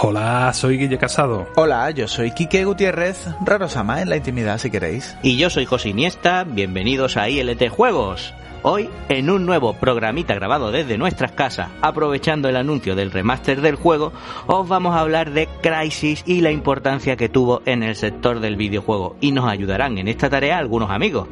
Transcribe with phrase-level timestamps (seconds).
[0.00, 1.48] Hola, soy Guille Casado.
[1.56, 5.16] Hola, yo soy Quique Gutiérrez, Rarosama en la intimidad si queréis.
[5.24, 8.32] Y yo soy José Iniesta, bienvenidos a ILT Juegos.
[8.62, 13.76] Hoy, en un nuevo programita grabado desde nuestras casas, aprovechando el anuncio del remaster del
[13.76, 14.12] juego,
[14.48, 18.56] os vamos a hablar de Crisis y la importancia que tuvo en el sector del
[18.56, 19.16] videojuego.
[19.20, 21.28] Y nos ayudarán en esta tarea algunos amigos.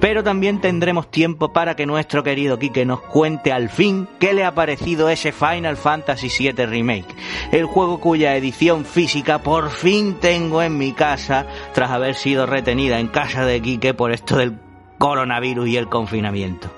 [0.00, 4.44] Pero también tendremos tiempo para que nuestro querido Quique nos cuente al fin qué le
[4.44, 7.16] ha parecido ese Final Fantasy VII Remake.
[7.50, 13.00] El juego cuya edición física por fin tengo en mi casa tras haber sido retenida
[13.00, 14.69] en casa de Quique por esto del
[15.00, 16.68] coronavirus y el confinamiento.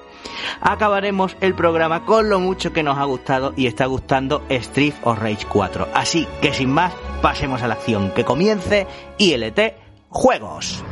[0.61, 5.19] Acabaremos el programa con lo mucho que nos ha gustado y está gustando Street of
[5.19, 5.89] Rage 4.
[5.93, 8.13] Así que sin más, pasemos a la acción.
[8.13, 8.87] Que comience
[9.19, 9.59] ILT
[10.09, 10.85] Juegos.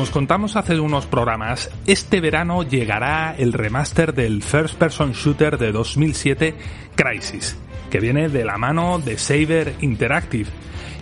[0.00, 5.58] Como os contamos hace unos programas, este verano llegará el remaster del First Person Shooter
[5.58, 6.54] de 2007
[6.94, 7.58] Crisis,
[7.90, 10.48] que viene de la mano de Saber Interactive,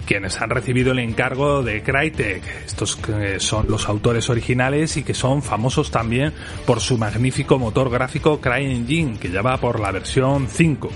[0.05, 2.43] quienes han recibido el encargo de Crytek.
[2.67, 6.33] Estos que son los autores originales y que son famosos también
[6.67, 10.91] por su magnífico motor gráfico CryEngine, que ya va por la versión 5.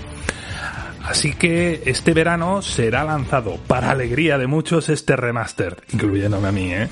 [1.03, 6.73] Así que este verano será lanzado, para alegría de muchos, este remaster, incluyéndome a mí.
[6.73, 6.87] ¿eh?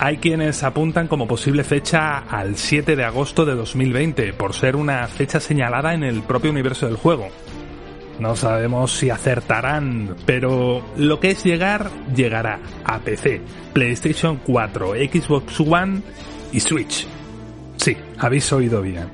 [0.00, 5.06] Hay quienes apuntan como posible fecha al 7 de agosto de 2020, por ser una
[5.06, 7.28] fecha señalada en el propio universo del juego.
[8.18, 13.42] No sabemos si acertarán, pero lo que es llegar, llegará a PC,
[13.72, 16.02] PlayStation 4, Xbox One
[16.50, 17.06] y Switch.
[17.76, 19.08] Sí, habéis oído bien.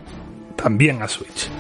[0.57, 1.51] También a Switch.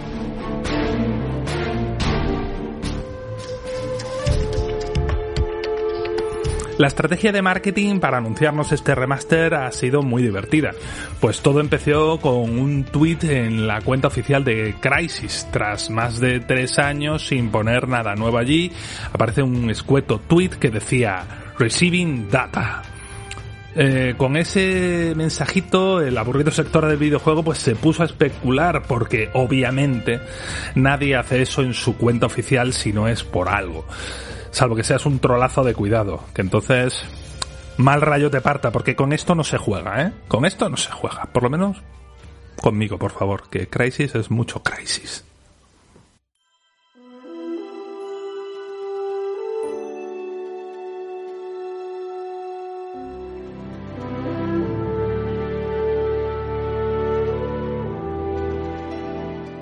[6.82, 10.72] La estrategia de marketing para anunciarnos este remaster ha sido muy divertida,
[11.20, 15.46] pues todo empezó con un tweet en la cuenta oficial de Crisis.
[15.52, 18.72] Tras más de tres años sin poner nada nuevo allí,
[19.12, 21.24] aparece un escueto tweet que decía
[21.56, 22.82] Receiving Data.
[23.76, 29.30] Eh, con ese mensajito el aburrido sector del videojuego pues se puso a especular porque
[29.34, 30.18] obviamente
[30.74, 33.86] nadie hace eso en su cuenta oficial si no es por algo
[34.52, 37.04] salvo que seas un trolazo de cuidado, que entonces
[37.78, 40.12] mal rayo te parta, porque con esto no se juega, ¿eh?
[40.28, 41.82] Con esto no se juega, por lo menos
[42.60, 45.24] conmigo, por favor, que Crisis es mucho Crisis.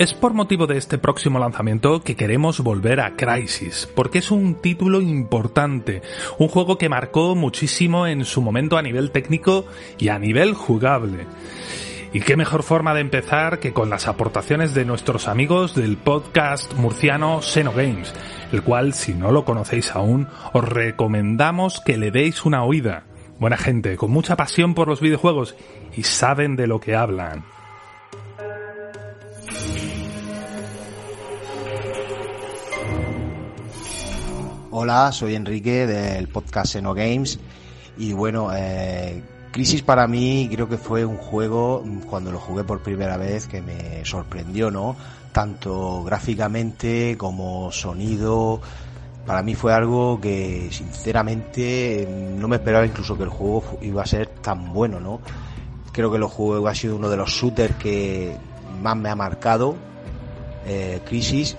[0.01, 4.55] Es por motivo de este próximo lanzamiento que queremos volver a Crisis, porque es un
[4.55, 6.01] título importante,
[6.39, 9.67] un juego que marcó muchísimo en su momento a nivel técnico
[9.99, 11.27] y a nivel jugable.
[12.15, 16.73] Y qué mejor forma de empezar que con las aportaciones de nuestros amigos del podcast
[16.77, 18.15] murciano Xenogames,
[18.53, 23.05] el cual, si no lo conocéis aún, os recomendamos que le deis una oída.
[23.39, 25.57] Buena gente, con mucha pasión por los videojuegos
[25.95, 27.45] y saben de lo que hablan.
[34.73, 37.41] Hola, soy Enrique del podcast Seno Games
[37.99, 39.21] y bueno, eh,
[39.51, 43.49] Crisis para mí creo que fue un juego mm, cuando lo jugué por primera vez
[43.49, 44.95] que me sorprendió, ¿no?
[45.33, 48.61] Tanto gráficamente como sonido.
[49.27, 52.07] Para mí fue algo que sinceramente
[52.39, 55.21] no me esperaba incluso que el juego iba a ser tan bueno, ¿no?
[55.91, 58.37] Creo que el juego ha sido uno de los shooters que
[58.81, 59.75] más me ha marcado,
[60.65, 61.57] eh, Crisis,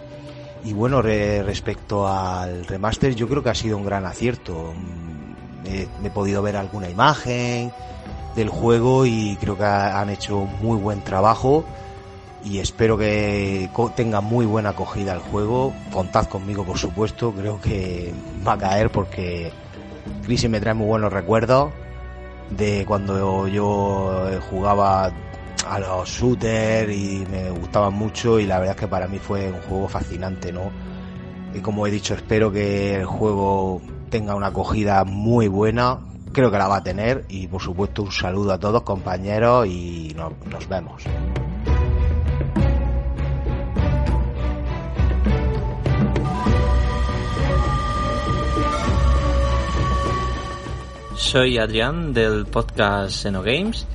[0.63, 4.73] y bueno, re- respecto al remaster, yo creo que ha sido un gran acierto.
[4.75, 5.11] Mm,
[5.63, 7.71] He, he podido ver alguna imagen
[8.35, 11.63] del juego y creo que ha- han hecho muy buen trabajo.
[12.43, 15.71] y espero que tenga muy buena acogida el juego.
[15.93, 17.31] Contad conmigo, por supuesto.
[17.33, 18.11] Creo que
[18.47, 19.51] va a caer porque
[20.23, 21.71] Crisis me trae muy buenos recuerdos
[22.49, 25.11] de cuando yo jugaba
[25.67, 29.51] a los shooters y me gustaban mucho y la verdad es que para mí fue
[29.51, 30.71] un juego fascinante, ¿no?
[31.53, 35.99] Y como he dicho, espero que el juego tenga una acogida muy buena.
[36.31, 40.13] Creo que la va a tener y por supuesto un saludo a todos compañeros y
[40.15, 41.03] no- nos vemos.
[51.15, 53.85] Soy Adrián del podcast Xenogames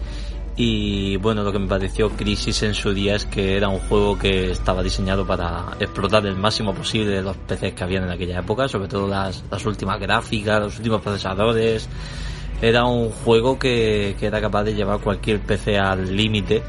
[0.59, 4.19] y bueno, lo que me pareció Crisis en su día es que era un juego
[4.19, 8.67] que estaba diseñado para explotar el máximo posible los PCs que habían en aquella época,
[8.67, 11.89] sobre todo las, últimas gráficas, los últimos procesadores.
[12.63, 16.63] Era un juego que, era capaz de llevar cualquier PC al límite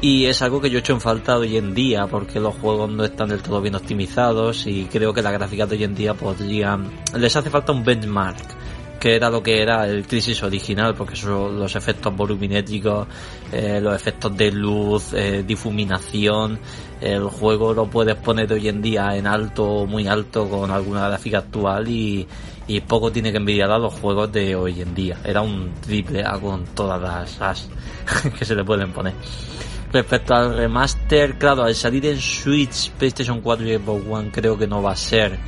[0.00, 3.04] y es algo que yo echo en falta hoy en día porque los juegos no
[3.04, 6.90] están del todo bien optimizados y creo que las gráficas de hoy en día podrían
[7.16, 8.44] les hace falta un benchmark
[9.04, 13.06] que era lo que era el Crisis original porque son los efectos voluminétricos
[13.52, 16.58] eh, los efectos de luz eh, difuminación
[17.02, 21.06] el juego lo puedes poner hoy en día en alto o muy alto con alguna
[21.06, 22.26] gráfica actual y,
[22.66, 25.18] y poco tiene que envidiar a los juegos de hoy en día.
[25.22, 27.68] Era un triple A con todas las as
[28.38, 29.12] que se le pueden poner.
[29.92, 34.66] Respecto al remaster, claro, al salir en Switch, PlayStation 4 y Xbox One creo que
[34.66, 35.38] no va a ser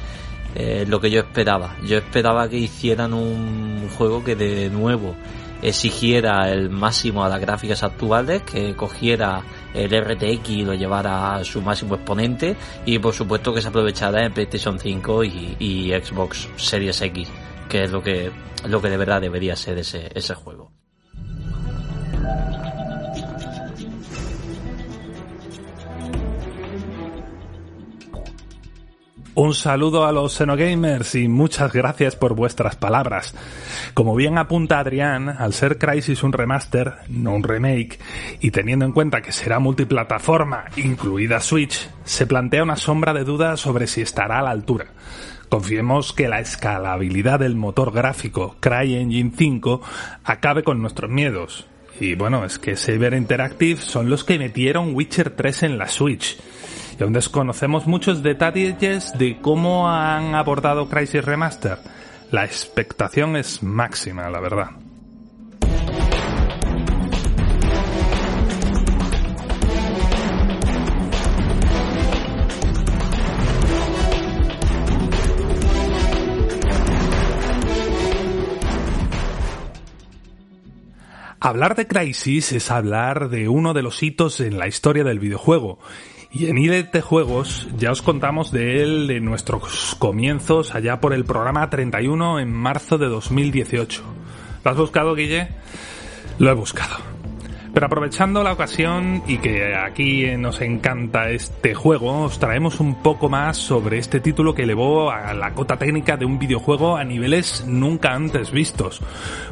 [0.59, 1.77] eh, lo que yo esperaba.
[1.85, 5.15] Yo esperaba que hicieran un juego que de nuevo
[5.61, 9.43] exigiera el máximo a las gráficas actuales, que cogiera
[9.75, 12.57] el RTX y lo llevara a su máximo exponente
[12.87, 17.29] y por supuesto que se aprovechara en PlayStation 5 y, y Xbox Series X,
[17.69, 18.31] que es lo que,
[18.67, 20.66] lo que de verdad debería ser ese, ese juego.
[29.39, 33.35] Un saludo a los Xenogamers y muchas gracias por vuestras palabras.
[33.93, 37.99] Como bien apunta Adrián, al ser Crisis un remaster, no un remake,
[38.41, 43.59] y teniendo en cuenta que será multiplataforma, incluida Switch, se plantea una sombra de duda
[43.59, 44.87] sobre si estará a la altura.
[45.51, 49.83] Confiemos que la escalabilidad del motor gráfico CryEngine 5
[50.25, 51.67] acabe con nuestros miedos.
[52.01, 56.39] Y bueno, es que Saber Interactive son los que metieron Witcher 3 en la Switch
[56.99, 61.79] y aún desconocemos muchos detalles de cómo han abordado Crisis Remaster.
[62.31, 64.71] La expectación es máxima, la verdad.
[81.39, 85.79] Hablar de Crisis es hablar de uno de los hitos en la historia del videojuego.
[86.39, 91.25] Y en IDT Juegos ya os contamos de él en nuestros comienzos allá por el
[91.25, 94.03] programa 31 en marzo de 2018.
[94.63, 95.49] ¿Lo has buscado, Guille?
[96.39, 97.16] Lo he buscado.
[97.77, 103.29] Pero aprovechando la ocasión y que aquí nos encanta este juego, os traemos un poco
[103.29, 107.67] más sobre este título que elevó a la cota técnica de un videojuego a niveles
[107.67, 109.03] nunca antes vistos.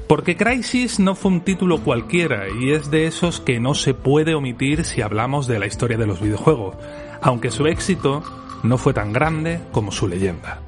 [0.08, 4.34] Porque Crisis no fue un título cualquiera y es de esos que no se puede
[4.34, 6.76] omitir si hablamos de la historia de los videojuegos,
[7.20, 8.22] aunque su éxito
[8.62, 10.62] no fue tan grande como su leyenda.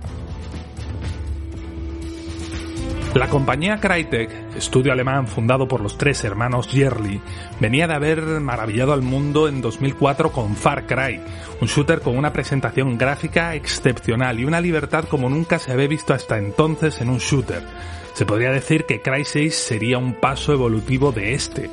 [3.15, 7.21] La compañía Crytek, estudio alemán fundado por los tres hermanos Yerli,
[7.61, 11.23] venía de haber maravillado al mundo en 2004 con Far Cry,
[11.61, 16.13] un shooter con una presentación gráfica excepcional y una libertad como nunca se había visto
[16.13, 17.63] hasta entonces en un shooter.
[18.13, 21.71] Se podría decir que Crysis sería un paso evolutivo de este,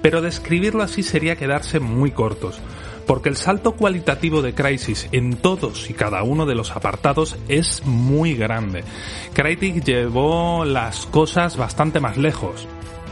[0.00, 2.60] pero describirlo así sería quedarse muy cortos,
[3.06, 7.84] porque el salto cualitativo de Crysis en todos y cada uno de los apartados es
[7.84, 8.84] muy grande.
[9.32, 12.66] Crytek llevó las cosas bastante más lejos,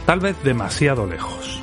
[0.05, 1.61] tal vez demasiado lejos.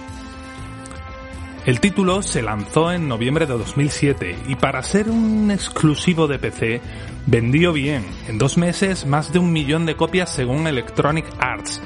[1.65, 6.81] El título se lanzó en noviembre de 2007 y para ser un exclusivo de PC
[7.27, 11.81] vendió bien, en dos meses más de un millón de copias según Electronic Arts.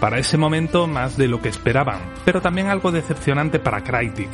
[0.00, 4.30] Para ese momento más de lo que esperaban, pero también algo decepcionante para Crytek.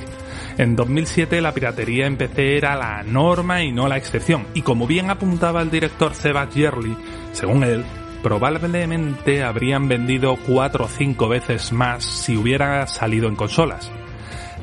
[0.59, 4.87] En 2007 la piratería en PC era la norma y no la excepción, y como
[4.87, 6.97] bien apuntaba el director Seba Yerli,
[7.33, 7.85] según él,
[8.23, 13.93] probablemente habrían vendido cuatro o cinco veces más si hubiera salido en consolas.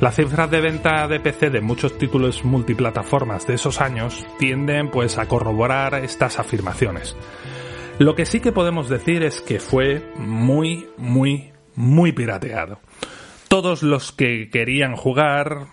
[0.01, 5.19] Las cifras de venta de PC de muchos títulos multiplataformas de esos años tienden pues
[5.19, 7.15] a corroborar estas afirmaciones.
[7.99, 12.79] Lo que sí que podemos decir es que fue muy, muy, muy pirateado.
[13.47, 15.67] Todos los que querían jugar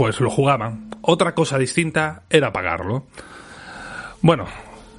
[0.00, 0.88] pues lo jugaban.
[1.02, 3.04] Otra cosa distinta era pagarlo.
[4.22, 4.46] Bueno,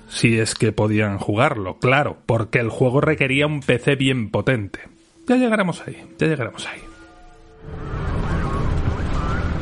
[0.09, 4.81] si es que podían jugarlo, claro, porque el juego requería un PC bien potente.
[5.27, 6.81] Ya llegaremos ahí, ya llegaremos ahí.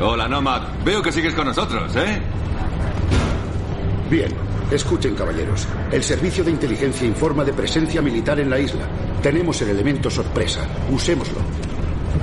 [0.01, 0.63] Hola, Nomad.
[0.83, 2.19] Veo que sigues con nosotros, ¿eh?
[4.09, 4.33] Bien,
[4.69, 5.69] escuchen caballeros.
[5.89, 8.85] El servicio de inteligencia informa de presencia militar en la isla.
[9.23, 10.67] Tenemos el elemento sorpresa.
[10.91, 11.39] Usémoslo.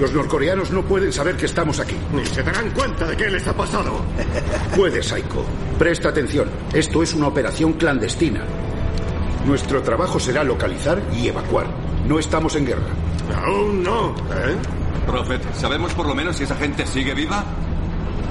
[0.00, 1.97] Los norcoreanos no pueden saber que estamos aquí.
[2.12, 4.00] Ni se darán cuenta de qué les ha pasado.
[4.76, 5.45] Puede, Psycho.
[5.78, 6.50] Presta atención.
[6.73, 8.43] Esto es una operación clandestina.
[9.47, 11.66] Nuestro trabajo será localizar y evacuar.
[12.07, 12.88] No estamos en guerra.
[13.45, 14.57] Aún no, ¿eh?
[15.07, 17.45] Prophet, ¿sabemos por lo menos si esa gente sigue viva?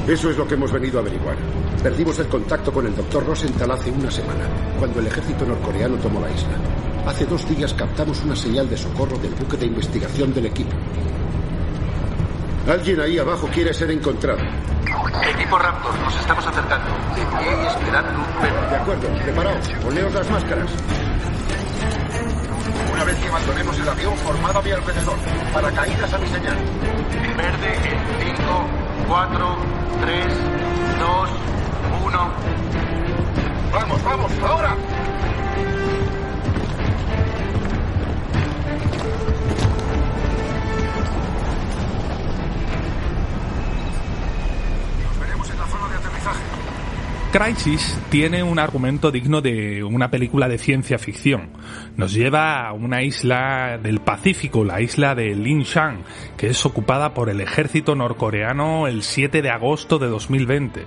[0.07, 1.35] Eso es lo que hemos venido a averiguar.
[1.81, 4.45] Perdimos el contacto con el doctor Rosenthal hace una semana,
[4.77, 6.57] cuando el ejército norcoreano tomó la isla.
[7.07, 10.75] Hace dos días captamos una señal de socorro del buque de investigación del equipo.
[12.67, 14.39] Alguien ahí abajo quiere ser encontrado.
[15.35, 16.91] Equipo Raptor, nos estamos acercando.
[17.15, 18.69] De pie y esperando un pelo.
[18.69, 20.71] De acuerdo, preparaos, poneos las máscaras.
[22.91, 25.17] Una vez que abandonemos el avión, formado a mi alrededor.
[25.53, 26.57] Paracaídas a mi señal.
[27.37, 28.67] Verde, en 5,
[29.09, 29.57] 4,
[30.01, 30.25] 3,
[30.99, 31.29] 2,
[32.03, 32.33] 1.
[33.73, 34.75] ¡Vamos, vamos, ahora!
[47.37, 51.49] Crisis tiene un argumento digno de una película de ciencia ficción.
[51.97, 56.03] Nos lleva a una isla del Pacífico, la isla de Linshan,
[56.37, 60.85] que es ocupada por el ejército norcoreano el 7 de agosto de 2020.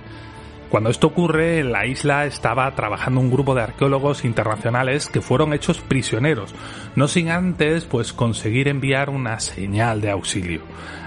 [0.69, 5.53] Cuando esto ocurre, en la isla estaba trabajando un grupo de arqueólogos internacionales que fueron
[5.53, 6.53] hechos prisioneros,
[6.95, 10.61] no sin antes pues conseguir enviar una señal de auxilio.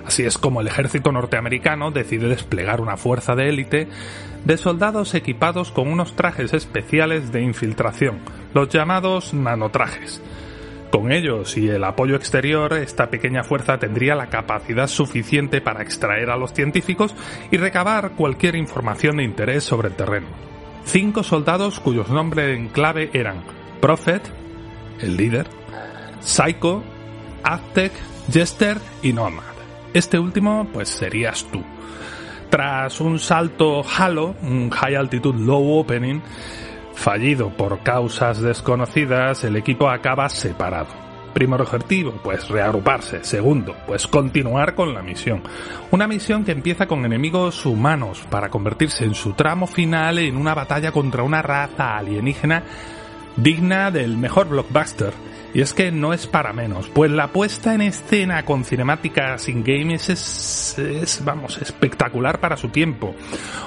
[0.04, 3.88] Así es como el ejército norteamericano decide desplegar una fuerza de élite
[4.44, 8.18] de soldados equipados con unos trajes especiales de infiltración,
[8.54, 10.20] los llamados nanotrajes.
[10.92, 16.28] Con ellos y el apoyo exterior, esta pequeña fuerza tendría la capacidad suficiente para extraer
[16.28, 17.14] a los científicos
[17.50, 20.26] y recabar cualquier información de interés sobre el terreno.
[20.84, 23.42] Cinco soldados cuyos nombres en clave eran
[23.80, 24.22] Prophet,
[25.00, 25.46] el líder,
[26.20, 26.82] Psycho,
[27.42, 27.92] Aztec,
[28.30, 29.44] Jester y Nomad.
[29.94, 31.62] Este último, pues serías tú.
[32.50, 36.20] Tras un salto Halo, un High Altitude Low Opening,
[36.94, 40.88] fallido por causas desconocidas, el equipo acaba separado.
[41.32, 43.24] Primer objetivo, pues reagruparse.
[43.24, 45.42] Segundo, pues continuar con la misión.
[45.90, 50.54] Una misión que empieza con enemigos humanos para convertirse en su tramo final en una
[50.54, 52.62] batalla contra una raza alienígena
[53.36, 55.14] digna del mejor blockbuster.
[55.54, 59.94] Y es que no es para menos, pues la puesta en escena con cinemáticas in-game
[59.94, 63.14] es, es, vamos, espectacular para su tiempo.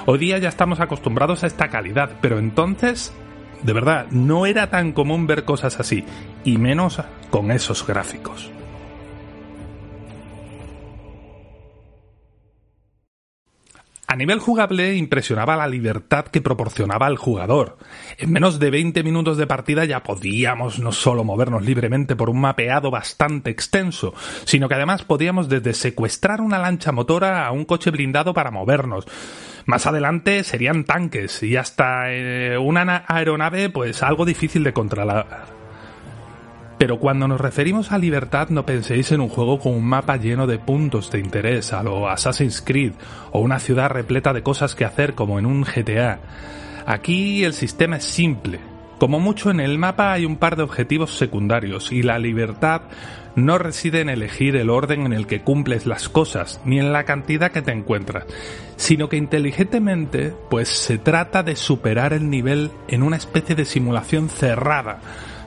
[0.06, 3.12] Hoy día ya estamos acostumbrados a esta calidad, pero entonces,
[3.62, 6.04] de verdad, no era tan común ver cosas así,
[6.42, 7.00] y menos
[7.30, 8.50] con esos gráficos.
[14.08, 17.76] A nivel jugable impresionaba la libertad que proporcionaba el jugador.
[18.18, 22.40] En menos de 20 minutos de partida ya podíamos no solo movernos libremente por un
[22.40, 27.90] mapeado bastante extenso, sino que además podíamos desde secuestrar una lancha motora a un coche
[27.90, 29.06] blindado para movernos.
[29.64, 35.55] Más adelante serían tanques y hasta eh, una aeronave pues algo difícil de controlar.
[36.78, 40.46] Pero cuando nos referimos a libertad no penséis en un juego con un mapa lleno
[40.46, 42.92] de puntos de interés a lo Assassin's Creed
[43.32, 46.18] o una ciudad repleta de cosas que hacer como en un GTA.
[46.84, 48.60] Aquí el sistema es simple.
[48.98, 52.82] Como mucho en el mapa hay un par de objetivos secundarios y la libertad
[53.34, 57.04] no reside en elegir el orden en el que cumples las cosas ni en la
[57.04, 58.24] cantidad que te encuentras,
[58.76, 64.30] sino que inteligentemente pues se trata de superar el nivel en una especie de simulación
[64.30, 65.00] cerrada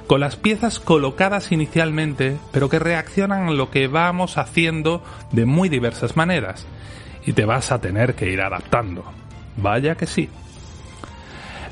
[0.10, 5.70] con las piezas colocadas inicialmente, pero que reaccionan a lo que vamos haciendo de muy
[5.70, 6.66] diversas maneras.
[7.28, 9.04] Y te vas a tener que ir adaptando.
[9.58, 10.28] Vaya que sí.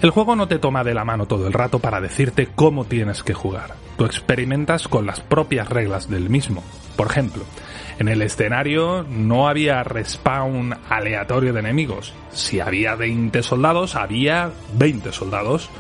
[0.03, 3.23] El juego no te toma de la mano todo el rato para decirte cómo tienes
[3.23, 3.73] que jugar.
[3.97, 6.63] Tú experimentas con las propias reglas del mismo.
[6.95, 7.43] Por ejemplo,
[7.97, 12.13] en el escenario no había respawn aleatorio de enemigos.
[12.29, 15.71] Si había 20 soldados, había 20 soldados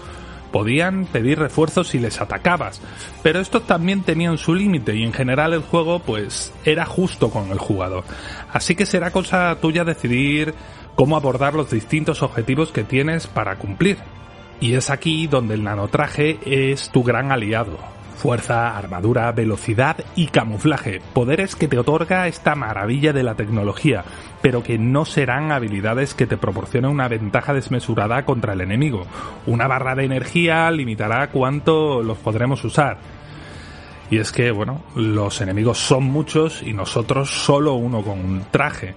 [0.51, 2.81] podían pedir refuerzos si les atacabas,
[3.23, 7.51] pero estos también tenían su límite y en general el juego pues era justo con
[7.51, 8.03] el jugador.
[8.51, 10.53] Así que será cosa tuya decidir
[10.95, 13.97] cómo abordar los distintos objetivos que tienes para cumplir.
[14.59, 17.96] Y es aquí donde el nanotraje es tu gran aliado.
[18.17, 24.03] Fuerza, armadura, velocidad y camuflaje, poderes que te otorga esta maravilla de la tecnología,
[24.41, 29.05] pero que no serán habilidades que te proporcionen una ventaja desmesurada contra el enemigo.
[29.45, 32.97] Una barra de energía limitará cuánto los podremos usar.
[34.09, 38.95] Y es que, bueno, los enemigos son muchos y nosotros solo uno con un traje.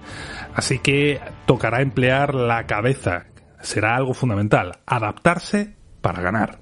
[0.55, 3.25] Así que tocará emplear la cabeza.
[3.61, 4.79] Será algo fundamental.
[4.85, 6.60] Adaptarse para ganar.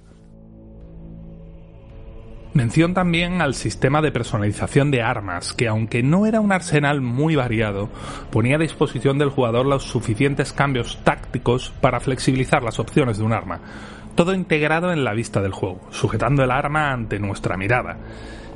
[2.53, 7.35] Mención también al sistema de personalización de armas, que aunque no era un arsenal muy
[7.35, 7.89] variado,
[8.31, 13.33] ponía a disposición del jugador los suficientes cambios tácticos para flexibilizar las opciones de un
[13.33, 13.61] arma.
[14.15, 17.97] Todo integrado en la vista del juego, sujetando el arma ante nuestra mirada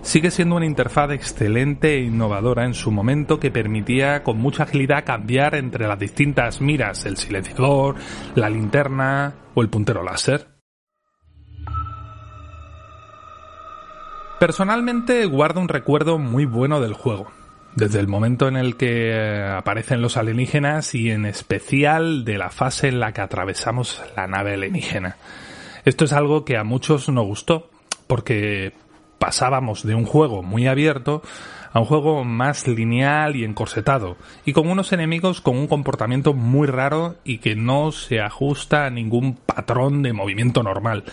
[0.03, 5.05] sigue siendo una interfaz excelente e innovadora en su momento que permitía con mucha agilidad
[5.05, 7.95] cambiar entre las distintas miras, el silenciador,
[8.35, 10.52] la linterna o el puntero láser.
[14.43, 17.31] Personalmente guardo un recuerdo muy bueno del juego,
[17.75, 22.89] desde el momento en el que aparecen los alienígenas y en especial de la fase
[22.89, 25.15] en la que atravesamos la nave alienígena.
[25.85, 27.69] Esto es algo que a muchos nos gustó,
[28.05, 28.73] porque
[29.17, 31.21] pasábamos de un juego muy abierto
[31.71, 36.67] a un juego más lineal y encorsetado, y con unos enemigos con un comportamiento muy
[36.67, 41.05] raro y que no se ajusta a ningún patrón de movimiento normal,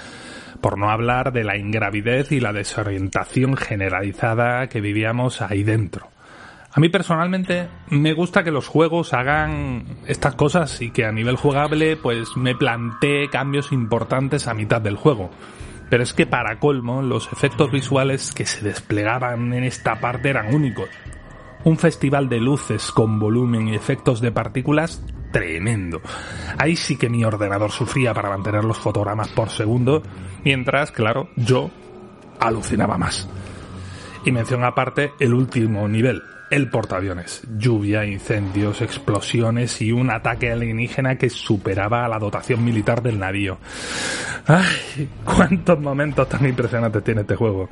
[0.61, 6.09] por no hablar de la ingravidez y la desorientación generalizada que vivíamos ahí dentro.
[6.73, 11.35] A mí personalmente me gusta que los juegos hagan estas cosas y que a nivel
[11.35, 15.31] jugable pues me plantee cambios importantes a mitad del juego.
[15.88, 20.55] Pero es que para colmo, los efectos visuales que se desplegaban en esta parte eran
[20.55, 20.88] únicos.
[21.64, 25.02] Un festival de luces con volumen y efectos de partículas
[25.33, 26.00] tremendo.
[26.59, 30.02] Ahí sí que mi ordenador sufría para mantener los fotogramas por segundo,
[30.45, 31.71] mientras, claro, yo
[32.38, 33.29] alucinaba más.
[34.25, 37.43] Y mención aparte el último nivel, el portaaviones.
[37.57, 43.59] Lluvia, incendios, explosiones y un ataque alienígena que superaba a la dotación militar del navío.
[44.47, 45.09] ¡Ay!
[45.25, 47.69] ¡Cuántos momentos tan impresionantes tiene este juego!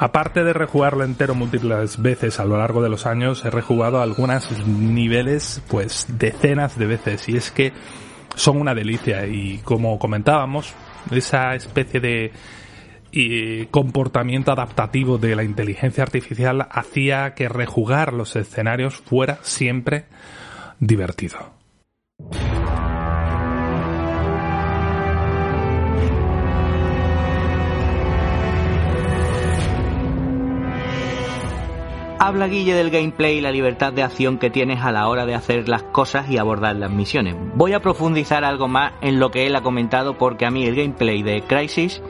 [0.00, 4.50] Aparte de rejugarlo entero múltiples veces a lo largo de los años, he rejugado algunos
[4.66, 7.74] niveles pues decenas de veces y es que
[8.34, 10.72] son una delicia y como comentábamos,
[11.10, 12.32] esa especie de
[13.12, 20.06] y comportamiento adaptativo de la inteligencia artificial hacía que rejugar los escenarios fuera siempre
[20.78, 21.52] divertido.
[32.22, 35.34] Habla Guille del gameplay y la libertad de acción que tienes a la hora de
[35.34, 37.34] hacer las cosas y abordar las misiones.
[37.54, 40.76] Voy a profundizar algo más en lo que él ha comentado porque a mí el
[40.76, 42.02] gameplay de Crisis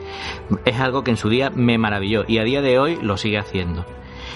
[0.65, 3.37] es algo que en su día me maravilló y a día de hoy lo sigue
[3.37, 3.85] haciendo.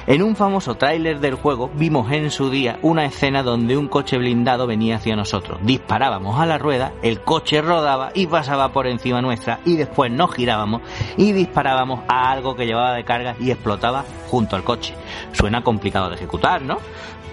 [0.07, 4.17] En un famoso tráiler del juego vimos en su día una escena donde un coche
[4.17, 5.59] blindado venía hacia nosotros.
[5.63, 10.33] Disparábamos a la rueda, el coche rodaba y pasaba por encima nuestra y después nos
[10.33, 10.81] girábamos
[11.17, 14.93] y disparábamos a algo que llevaba de carga y explotaba junto al coche.
[15.31, 16.77] Suena complicado de ejecutar, ¿no?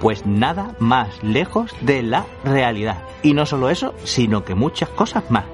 [0.00, 3.02] Pues nada más lejos de la realidad.
[3.22, 5.44] Y no solo eso, sino que muchas cosas más.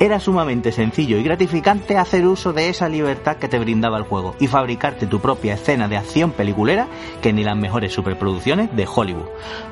[0.00, 4.36] Era sumamente sencillo y gratificante hacer uso de esa libertad que te brindaba el juego
[4.38, 6.86] y fabricarte tu propia escena de acción peliculera
[7.22, 9.26] que ni las mejores superproducciones de Hollywood.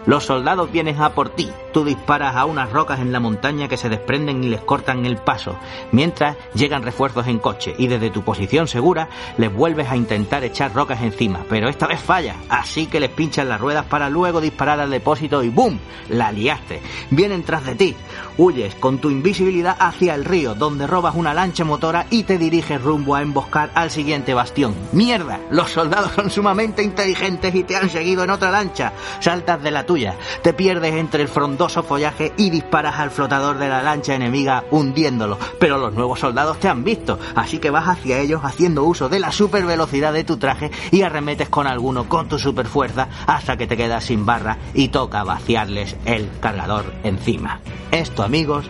[0.06, 3.76] Los soldados vienen a por ti, tú disparas a unas rocas en la montaña que
[3.76, 5.56] se desprenden y les cortan el paso,
[5.92, 10.74] mientras llegan refuerzos en coche y desde tu posición segura les vuelves a intentar echar
[10.74, 14.80] rocas encima, pero esta vez falla, así que les pinchas las ruedas para luego disparar
[14.80, 15.78] al depósito y ¡boom!
[16.08, 16.80] La liaste.
[17.10, 17.96] Vienen tras de ti,
[18.38, 22.82] huyes con tu invisibilidad hacia el río, donde robas una lancha motora y te diriges
[22.82, 24.74] rumbo a emboscar al siguiente bastión.
[24.92, 25.40] ¡Mierda!
[25.50, 28.92] Los soldados son sumamente inteligentes y te han seguido en otra lancha.
[29.20, 33.68] Saltas de la tuya, te pierdes entre el frondoso follaje y disparas al flotador de
[33.68, 35.38] la lancha enemiga hundiéndolo.
[35.58, 39.20] Pero los nuevos soldados te han visto, así que vas hacia ellos haciendo uso de
[39.20, 43.56] la super velocidad de tu traje y arremetes con alguno con tu super fuerza hasta
[43.56, 47.60] que te quedas sin barra y toca vaciarles el cargador encima.
[47.90, 48.68] Esto, amigos,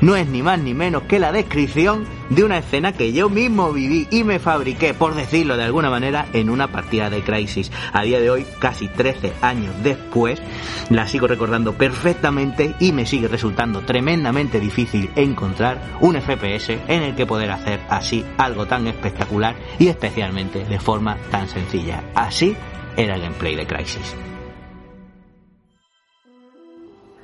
[0.00, 3.72] no es ni más ni menos que la descripción de una escena que yo mismo
[3.72, 7.70] viví y me fabriqué, por decirlo de alguna manera, en una partida de Crisis.
[7.92, 10.42] A día de hoy, casi 13 años después,
[10.90, 17.14] la sigo recordando perfectamente y me sigue resultando tremendamente difícil encontrar un FPS en el
[17.14, 22.02] que poder hacer así algo tan espectacular y especialmente de forma tan sencilla.
[22.14, 22.56] Así
[22.96, 24.14] era el gameplay de Crisis.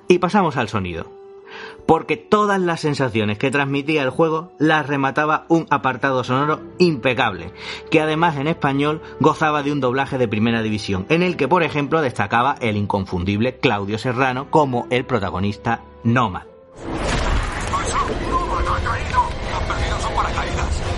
[0.08, 1.19] Y pasamos al sonido.
[1.90, 7.52] Porque todas las sensaciones que transmitía el juego las remataba un apartado sonoro impecable,
[7.90, 11.64] que además en español gozaba de un doblaje de primera división, en el que por
[11.64, 16.44] ejemplo destacaba el inconfundible Claudio Serrano como el protagonista Nómad.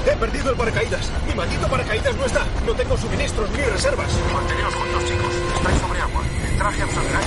[0.04, 1.10] He perdido el paracaídas.
[1.26, 2.46] Mi maldito paracaídas no está.
[2.66, 4.20] No tengo suministros ni reservas.
[4.34, 5.34] Manteneos juntos, chicos.
[5.56, 6.22] Estáis sobre agua.
[6.50, 7.20] El traje absorberá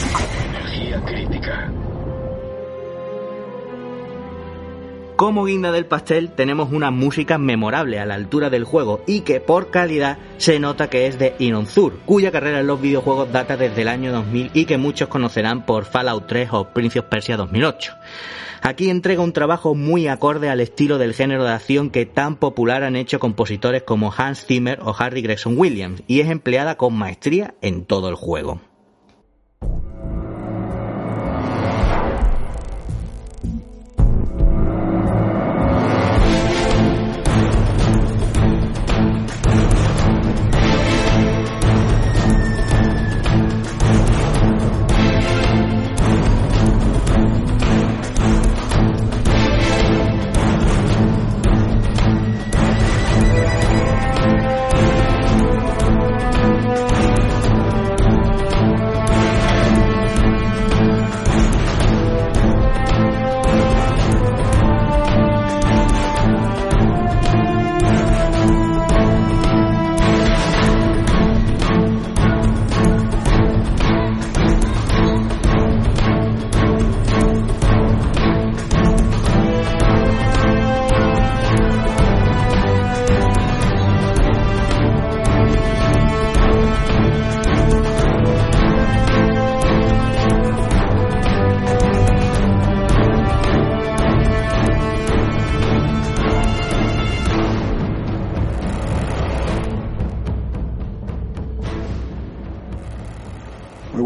[0.46, 1.72] Energía crítica.
[5.16, 9.40] Como guinda del pastel tenemos una música memorable a la altura del juego y que
[9.40, 13.84] por calidad se nota que es de Inonzur, cuya carrera en los videojuegos data desde
[13.84, 17.94] el año 2000 y que muchos conocerán por Fallout 3 o Prince of Persia 2008.
[18.62, 22.84] Aquí entrega un trabajo muy acorde al estilo del género de acción que tan popular
[22.84, 27.56] han hecho compositores como Hans Zimmer o Harry Gregson Williams y es empleada con maestría
[27.62, 28.60] en todo el juego.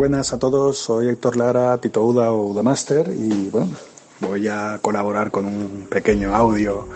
[0.09, 3.69] Buenas a todos, soy Héctor Lara, Tito Uda o Udamaster y bueno,
[4.21, 6.87] voy a colaborar con un pequeño audio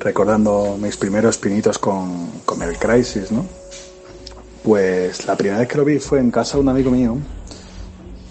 [0.00, 3.46] recordando mis primeros pinitos con, con el Crisis, ¿no?
[4.64, 7.16] Pues la primera vez que lo vi fue en casa de un amigo mío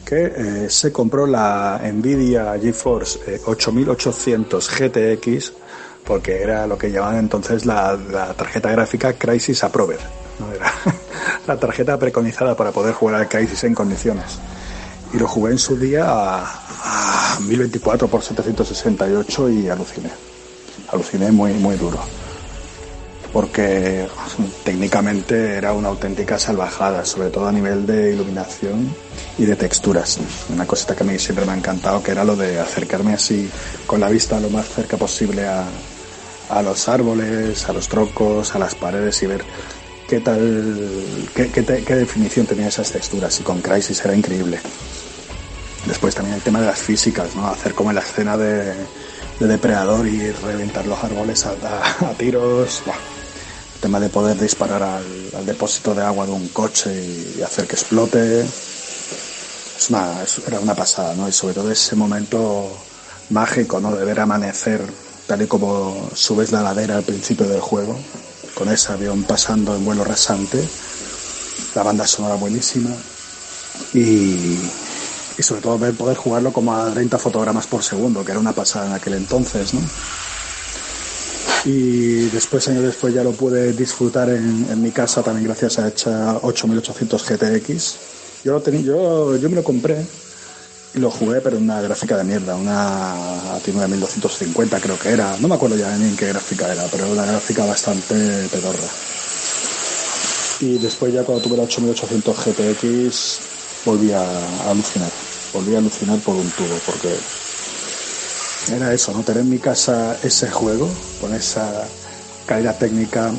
[0.03, 5.53] que eh, se compró la Nvidia GeForce eh, 8800 GTX
[6.03, 10.24] porque era lo que llamaban entonces la, la tarjeta gráfica Crisis Approver.
[10.39, 10.51] ¿No?
[10.51, 10.71] Era
[11.47, 14.39] la tarjeta preconizada para poder jugar al Crisis en condiciones.
[15.13, 20.09] Y lo jugué en su día a, a 1024 por 768 y aluciné.
[20.91, 21.99] Aluciné muy, muy duro.
[23.31, 24.07] Porque
[24.63, 28.95] técnicamente era una auténtica salvajada, sobre todo a nivel de iluminación
[29.37, 30.19] y de texturas.
[30.49, 33.49] Una cosita que a mí siempre me ha encantado, que era lo de acercarme así
[33.85, 35.65] con la vista lo más cerca posible a,
[36.49, 39.43] a los árboles, a los troncos, a las paredes y ver
[40.07, 43.39] qué tal, qué, qué, definición tenía esas texturas.
[43.39, 44.59] Y con Crisis era increíble.
[45.85, 47.47] Después también el tema de las físicas, ¿no?
[47.47, 48.73] Hacer como en la escena de,
[49.39, 52.83] de depredador y reventar los árboles a, tiros.
[53.75, 55.03] El tema de poder disparar al,
[55.37, 58.41] al, depósito de agua de un coche y, y hacer que explote.
[58.41, 61.27] Es una, es, era una pasada, ¿no?
[61.27, 62.75] Y sobre todo ese momento
[63.29, 63.95] mágico, ¿no?
[63.95, 64.81] De ver amanecer
[65.27, 67.97] tal y como subes la ladera al principio del juego,
[68.55, 70.67] con ese avión pasando en vuelo rasante,
[71.75, 72.89] la banda sonora buenísima
[73.93, 74.57] y,
[75.37, 78.87] y sobre todo poder jugarlo como a 30 fotogramas por segundo, que era una pasada
[78.87, 79.81] en aquel entonces, ¿no?
[81.65, 85.87] Y después, años después, ya lo pude disfrutar en, en mi casa también gracias a
[85.87, 87.95] esta 8800 GTX.
[88.43, 90.05] Yo, lo tenía, yo, yo me lo compré
[90.95, 95.35] lo jugué, pero en una gráfica de mierda, una AT9250 creo que era.
[95.39, 98.87] No me acuerdo ya ni en qué gráfica era, pero era una gráfica bastante pedorra.
[100.61, 103.39] Y después ya cuando tuve la 8800 GTX
[103.85, 105.11] volví a alucinar.
[105.53, 107.15] Volví a alucinar por un tubo, porque
[108.73, 109.23] era eso, ¿no?
[109.23, 110.89] Tener en mi casa ese juego,
[111.21, 111.87] con esa
[112.45, 113.31] calidad técnica,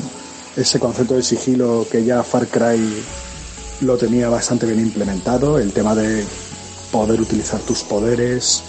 [0.55, 3.03] ese concepto de sigilo que ya Far Cry
[3.81, 6.25] lo tenía bastante bien implementado, el tema de
[6.91, 8.63] poder utilizar tus poderes,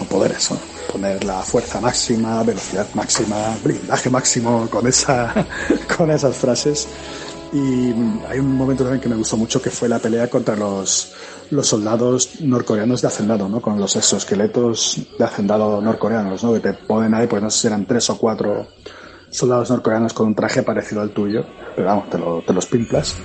[0.00, 0.58] o poderes, ¿no?
[0.92, 5.32] poner la fuerza máxima, velocidad máxima, blindaje máximo, con, esa,
[5.96, 6.86] con esas frases.
[7.52, 7.92] Y
[8.28, 11.12] hay un momento también que me gustó mucho que fue la pelea contra los,
[11.50, 13.60] los soldados norcoreanos de hacendado, ¿no?
[13.60, 16.54] Con los exoesqueletos de hacendado norcoreanos, ¿no?
[16.54, 18.68] Que te ponen ahí, pues no sé si eran tres o cuatro
[19.30, 21.44] soldados norcoreanos con un traje parecido al tuyo,
[21.74, 23.16] pero vamos, te, lo, te los pimplas.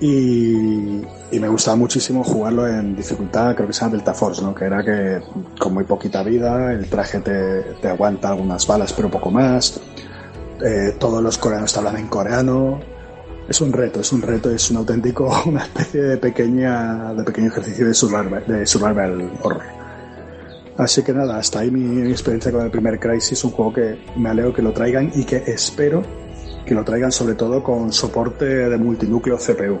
[0.00, 4.54] Y, me gustaba muchísimo jugarlo en dificultad, creo que se llama Delta Force, ¿no?
[4.54, 5.20] que era que
[5.58, 9.78] con muy poquita vida el traje te, te aguanta algunas balas pero poco más,
[10.64, 12.80] eh, todos los coreanos te hablan en coreano,
[13.48, 17.48] es un reto, es un reto, es un auténtico, una especie de pequeña, de pequeño
[17.48, 19.62] ejercicio de survival, de survival horror.
[20.78, 23.98] Así que nada, hasta ahí mi, mi, experiencia con el primer Crisis, un juego que
[24.16, 26.02] me alegro que lo traigan y que espero
[26.66, 29.80] que lo traigan sobre todo con soporte de multinúcleo CPU.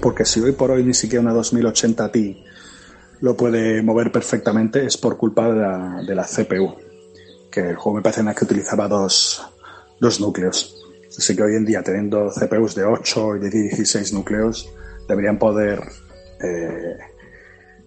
[0.00, 2.44] Porque si hoy por hoy ni siquiera una 2080 Ti
[3.20, 6.76] lo puede mover perfectamente es por culpa de la, de la CPU.
[7.50, 9.42] Que el juego me parece que utilizaba dos,
[10.00, 10.80] dos núcleos.
[11.16, 14.68] Así que hoy en día, teniendo CPUs de 8 y de 16 núcleos,
[15.08, 15.80] deberían poder
[16.42, 16.98] eh,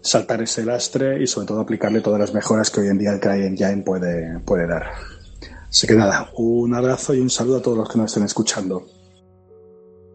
[0.01, 3.19] saltar ese lastre y sobre todo aplicarle todas las mejoras que hoy en día el
[3.19, 5.16] CryEngine puede, puede dar.
[5.69, 8.87] Así que nada, un abrazo y un saludo a todos los que nos estén escuchando.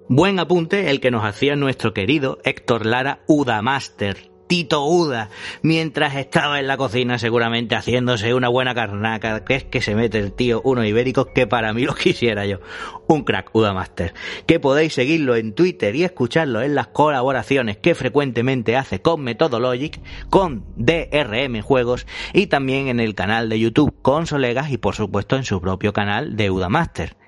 [0.08, 4.31] Buen apunte el que nos hacía nuestro querido Héctor Lara Udamaster.
[4.52, 5.30] Tito Uda,
[5.62, 10.18] mientras estaba en la cocina seguramente haciéndose una buena carnaca, que es que se mete
[10.18, 12.58] el tío uno ibérico que para mí lo quisiera yo.
[13.06, 14.12] Un crack Udamaster,
[14.44, 20.02] que podéis seguirlo en Twitter y escucharlo en las colaboraciones que frecuentemente hace con Methodologic,
[20.28, 25.44] con DRM Juegos y también en el canal de YouTube Consolegas y por supuesto en
[25.44, 27.21] su propio canal de Udamaster.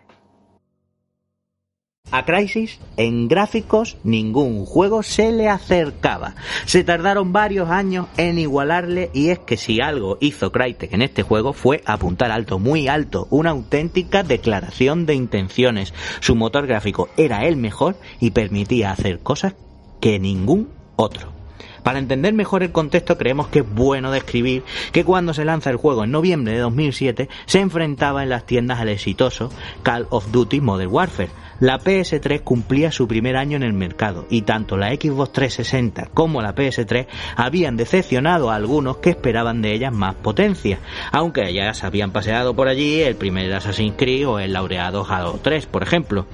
[2.14, 6.36] A Crisis, en gráficos, ningún juego se le acercaba.
[6.64, 11.24] Se tardaron varios años en igualarle y es que si algo hizo Crytek en este
[11.24, 15.92] juego fue apuntar alto, muy alto, una auténtica declaración de intenciones.
[16.20, 19.56] Su motor gráfico era el mejor y permitía hacer cosas
[20.00, 21.43] que ningún otro.
[21.82, 25.76] Para entender mejor el contexto creemos que es bueno describir que cuando se lanza el
[25.76, 29.50] juego en noviembre de 2007 se enfrentaba en las tiendas al exitoso
[29.82, 31.30] Call of Duty Modern Warfare.
[31.60, 36.42] La PS3 cumplía su primer año en el mercado y tanto la Xbox 360 como
[36.42, 40.80] la PS3 habían decepcionado a algunos que esperaban de ellas más potencia,
[41.12, 45.38] aunque ya se habían paseado por allí el primer Assassin's Creed o el laureado Halo
[45.42, 46.26] 3, por ejemplo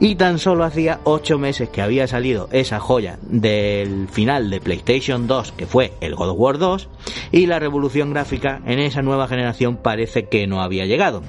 [0.00, 5.26] y tan solo hacía 8 meses que había salido esa joya del final de PlayStation
[5.26, 6.88] 2 que fue el God of War 2
[7.32, 11.22] y la revolución gráfica en esa nueva generación parece que no había llegado.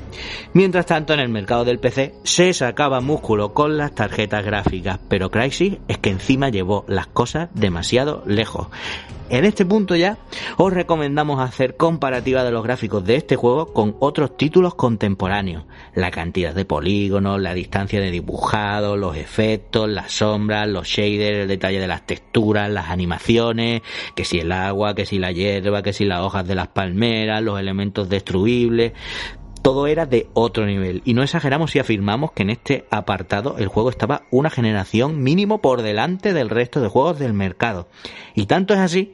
[0.54, 5.32] Mientras tanto en el mercado del PC se sacaba músculo con las tarjetas gráficas, pero
[5.32, 8.68] Crysis es que encima llevó las cosas demasiado lejos.
[9.30, 10.18] En este punto ya
[10.58, 15.66] os recomendamos hacer comparativa de los gráficos de este juego con otros títulos contemporáneos.
[15.94, 21.48] La cantidad de polígonos, la distancia de dibujado, los efectos, las sombras, los shaders, el
[21.48, 23.84] detalle de las texturas, las animaciones,
[24.16, 27.44] que si el agua, que si la hierba, que si las hojas de las palmeras,
[27.44, 28.94] los elementos destruibles
[29.62, 31.02] todo era de otro nivel.
[31.06, 35.62] Y no exageramos si afirmamos que en este apartado el juego estaba una generación mínimo
[35.62, 37.88] por delante del resto de juegos del mercado.
[38.36, 39.14] Y tanto es así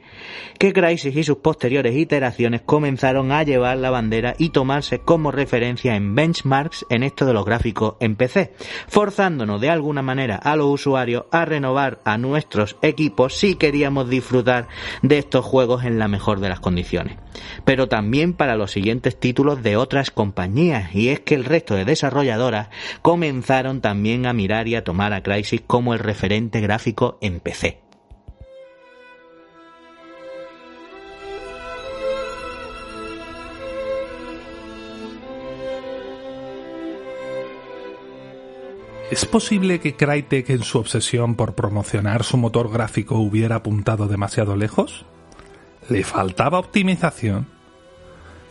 [0.58, 5.96] que Crysis y sus posteriores iteraciones comenzaron a llevar la bandera y tomarse como referencia
[5.96, 8.54] en benchmarks en esto de los gráficos en PC,
[8.88, 14.68] forzándonos de alguna manera a los usuarios a renovar a nuestros equipos si queríamos disfrutar
[15.02, 17.18] de estos juegos en la mejor de las condiciones.
[17.64, 21.84] Pero también para los siguientes títulos de otras compañías, y es que el resto de
[21.84, 22.68] desarrolladoras
[23.02, 27.86] comenzaron también a mirar y a tomar a Crysis como el referente gráfico en PC.
[39.08, 44.56] ¿Es posible que Crytek en su obsesión por promocionar su motor gráfico hubiera apuntado demasiado
[44.56, 45.06] lejos?
[45.88, 47.46] ¿Le faltaba optimización?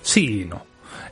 [0.01, 0.65] Sí y no.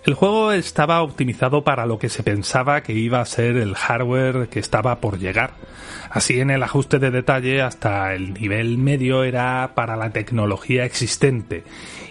[0.05, 4.49] El juego estaba optimizado para lo que se pensaba que iba a ser el hardware
[4.49, 5.51] que estaba por llegar.
[6.09, 11.63] Así en el ajuste de detalle hasta el nivel medio era para la tecnología existente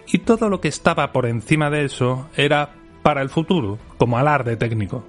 [0.07, 2.71] y todo lo que estaba por encima de eso era
[3.03, 5.05] para el futuro, como alarde técnico.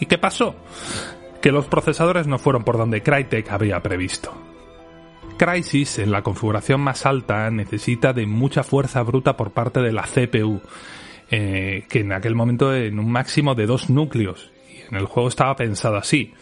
[0.00, 0.56] ¿Y qué pasó?
[1.44, 4.32] que los procesadores no fueron por donde Crytek había previsto.
[5.36, 10.02] Crysis en la configuración más alta necesita de mucha fuerza bruta por parte de la
[10.02, 10.60] CPU,
[11.30, 15.28] eh, que en aquel momento en un máximo de dos núcleos, y en el juego
[15.28, 16.32] estaba pensado así.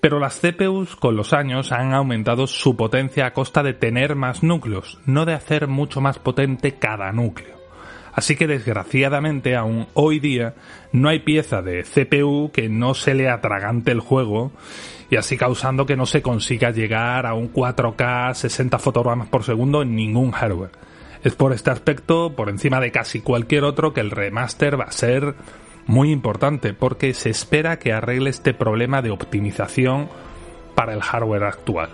[0.00, 4.42] Pero las CPUs con los años han aumentado su potencia a costa de tener más
[4.42, 7.56] núcleos, no de hacer mucho más potente cada núcleo.
[8.12, 10.54] Así que desgraciadamente aún hoy día
[10.90, 14.52] no hay pieza de CPU que no se le atragante el juego
[15.10, 19.82] y así causando que no se consiga llegar a un 4K 60 fotogramas por segundo
[19.82, 20.72] en ningún hardware.
[21.22, 24.92] Es por este aspecto, por encima de casi cualquier otro, que el remaster va a
[24.92, 25.34] ser
[25.86, 30.08] muy importante porque se espera que arregle este problema de optimización
[30.74, 31.90] para el hardware actual.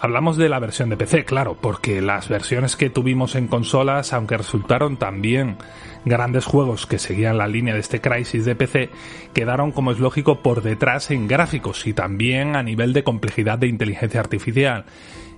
[0.00, 4.36] Hablamos de la versión de PC, claro, porque las versiones que tuvimos en consolas, aunque
[4.36, 5.56] resultaron también
[6.04, 8.90] grandes juegos que seguían la línea de este Crisis de PC,
[9.34, 13.66] quedaron, como es lógico, por detrás en gráficos y también a nivel de complejidad de
[13.66, 14.84] inteligencia artificial.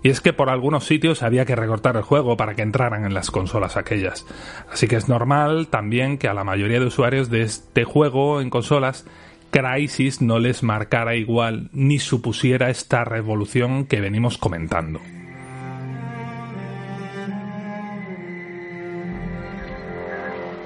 [0.03, 3.15] Y es que por algunos sitios había que recortar el juego para que entraran en
[3.15, 4.27] las consolas aquellas.
[4.71, 8.51] Así que es normal también que a la mayoría de usuarios de este juego en
[8.51, 9.07] consolas
[9.51, 15.01] Crisis no les marcara igual ni supusiera esta revolución que venimos comentando.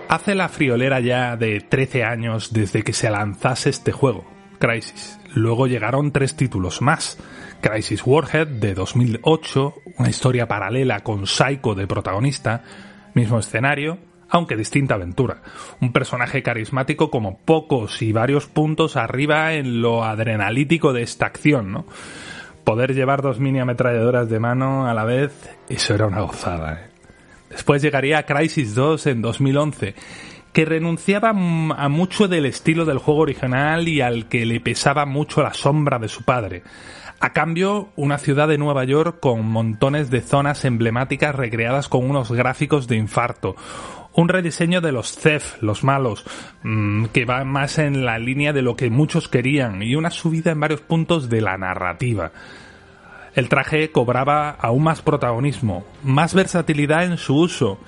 [0.08, 4.24] Hace la friolera ya de 13 años desde que se lanzase este juego,
[4.58, 5.18] Crisis.
[5.34, 7.18] Luego llegaron tres títulos más.
[7.60, 12.62] Crisis Warhead de 2008, una historia paralela con Psycho de protagonista,
[13.14, 13.98] mismo escenario,
[14.34, 15.42] aunque distinta aventura.
[15.80, 21.70] Un personaje carismático como pocos y varios puntos arriba en lo adrenalítico de esta acción,
[21.70, 21.86] ¿no?
[22.64, 26.72] Poder llevar dos mini ametralladoras de mano a la vez, eso era una gozada.
[26.72, 26.90] ¿eh?
[27.48, 29.94] Después llegaría Crisis 2 en 2011,
[30.52, 35.42] que renunciaba a mucho del estilo del juego original y al que le pesaba mucho
[35.42, 36.64] la sombra de su padre.
[37.20, 42.32] A cambio, una ciudad de Nueva York con montones de zonas emblemáticas recreadas con unos
[42.32, 43.54] gráficos de infarto,
[44.14, 46.24] un rediseño de los CEF, los malos,
[46.62, 50.52] mm, que va más en la línea de lo que muchos querían, y una subida
[50.52, 52.32] en varios puntos de la narrativa.
[53.34, 57.80] El traje cobraba aún más protagonismo, más versatilidad en su uso,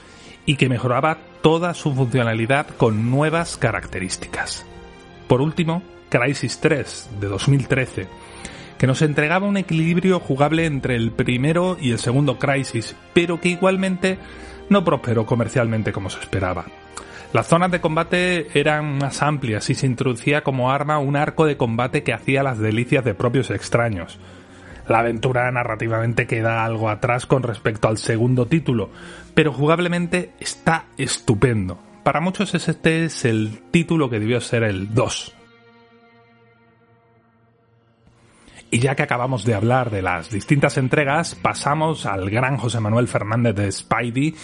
[0.44, 4.66] y que mejoraba toda su funcionalidad con nuevas características.
[5.28, 8.06] Por último, Crisis 3 de 2013,
[8.78, 13.50] que nos entregaba un equilibrio jugable entre el primero y el segundo Crisis, pero que
[13.50, 14.18] igualmente
[14.68, 16.66] no prosperó comercialmente como se esperaba.
[17.32, 21.56] Las zonas de combate eran más amplias y se introducía como arma un arco de
[21.56, 24.18] combate que hacía las delicias de propios extraños.
[24.88, 28.90] La aventura narrativamente queda algo atrás con respecto al segundo título,
[29.34, 31.78] pero jugablemente está estupendo.
[32.04, 35.35] Para muchos este es el título que debió ser el 2
[38.70, 43.06] Y ya que acabamos de hablar de las distintas entregas, pasamos al gran José Manuel
[43.06, 44.34] Fernández de Spidey,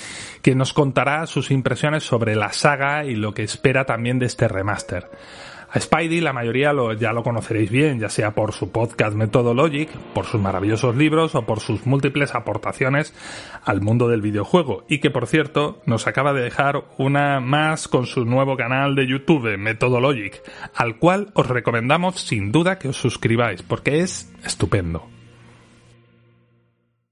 [0.43, 4.47] que nos contará sus impresiones sobre la saga y lo que espera también de este
[4.47, 5.11] remaster.
[5.73, 10.27] A Spidey la mayoría ya lo conoceréis bien, ya sea por su podcast Methodologic, por
[10.27, 13.15] sus maravillosos libros o por sus múltiples aportaciones
[13.65, 14.85] al mundo del videojuego.
[14.87, 19.07] Y que por cierto nos acaba de dejar una más con su nuevo canal de
[19.07, 20.43] YouTube, Methodologic,
[20.75, 25.09] al cual os recomendamos sin duda que os suscribáis, porque es estupendo.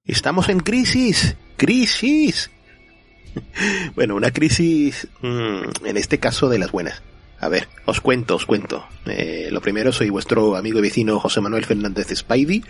[0.04, 2.50] Estamos en crisis, crisis.
[3.94, 7.00] Bueno, una crisis, mm, en este caso de las buenas.
[7.40, 8.86] A ver, os cuento, os cuento.
[9.06, 12.62] Eh, lo primero, soy vuestro amigo y vecino José Manuel Fernández Spidey.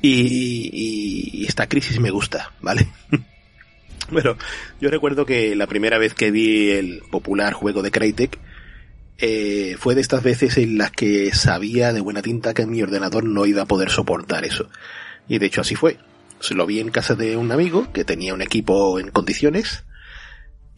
[0.00, 2.88] Y, esta crisis me gusta, ¿vale?
[4.10, 4.36] bueno,
[4.80, 8.38] yo recuerdo que la primera vez que vi el popular juego de Crytek,
[9.18, 13.24] eh, fue de estas veces en las que sabía de buena tinta que mi ordenador
[13.24, 14.68] no iba a poder soportar eso.
[15.28, 15.98] Y de hecho así fue.
[16.40, 19.84] Se lo vi en casa de un amigo que tenía un equipo en condiciones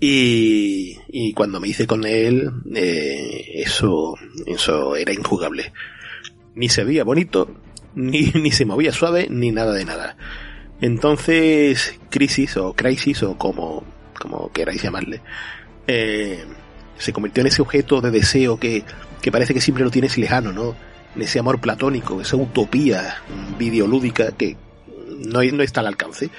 [0.01, 4.15] y, cuando me hice con él, eh, eso,
[4.47, 5.73] eso era injugable.
[6.55, 7.51] Ni se veía bonito,
[7.95, 10.17] ni, ni se movía suave, ni nada de nada.
[10.81, 13.85] Entonces, Crisis o Crisis o como,
[14.21, 15.23] como queráis llamarle,
[15.87, 16.45] eh,
[16.99, 18.85] se convirtió en ese objeto de deseo que,
[19.23, 20.77] que parece que siempre lo tienes lejano, ¿no?
[21.15, 23.23] En ese amor platónico, esa utopía
[23.59, 24.57] videolúdica que
[25.19, 26.31] no, no está al alcance.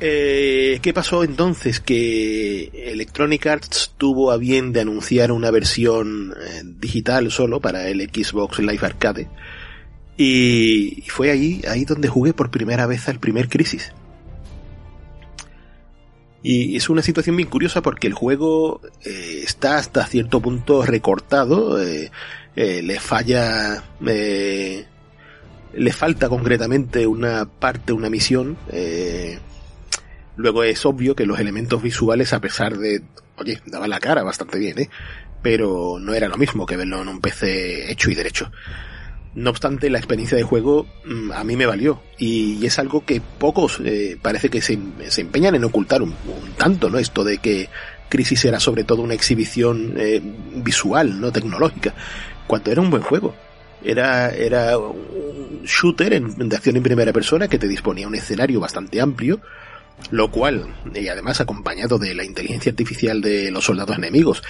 [0.00, 1.80] Eh, ¿Qué pasó entonces?
[1.80, 8.00] Que Electronic Arts tuvo a bien de anunciar una versión eh, digital solo para el
[8.02, 9.28] Xbox Live Arcade.
[10.16, 13.92] Y fue ahí, ahí donde jugué por primera vez al primer Crisis.
[16.42, 21.82] Y es una situación bien curiosa porque el juego eh, está hasta cierto punto recortado,
[21.82, 22.10] eh,
[22.54, 24.86] le falla, le
[25.92, 28.56] falta concretamente una parte, una misión,
[30.38, 33.02] Luego es obvio que los elementos visuales, a pesar de,
[33.36, 34.88] oye, daban la cara bastante bien, ¿eh?
[35.42, 38.48] Pero no era lo mismo que verlo en un PC hecho y derecho.
[39.34, 43.20] No obstante, la experiencia de juego mm, a mí me valió y, es algo que
[43.20, 44.78] pocos eh, parece que se,
[45.16, 46.14] empeñan en ocultar un,
[46.56, 46.98] tanto, ¿no?
[46.98, 47.68] Esto de que
[48.08, 50.22] Crisis era sobre todo una exhibición eh,
[50.54, 51.94] visual, no tecnológica,
[52.46, 53.34] cuando era un buen juego.
[53.82, 59.00] Era, era un shooter de acción en primera persona que te disponía un escenario bastante
[59.00, 59.40] amplio,
[60.10, 64.42] lo cual, y además acompañado de la inteligencia artificial de los soldados enemigos,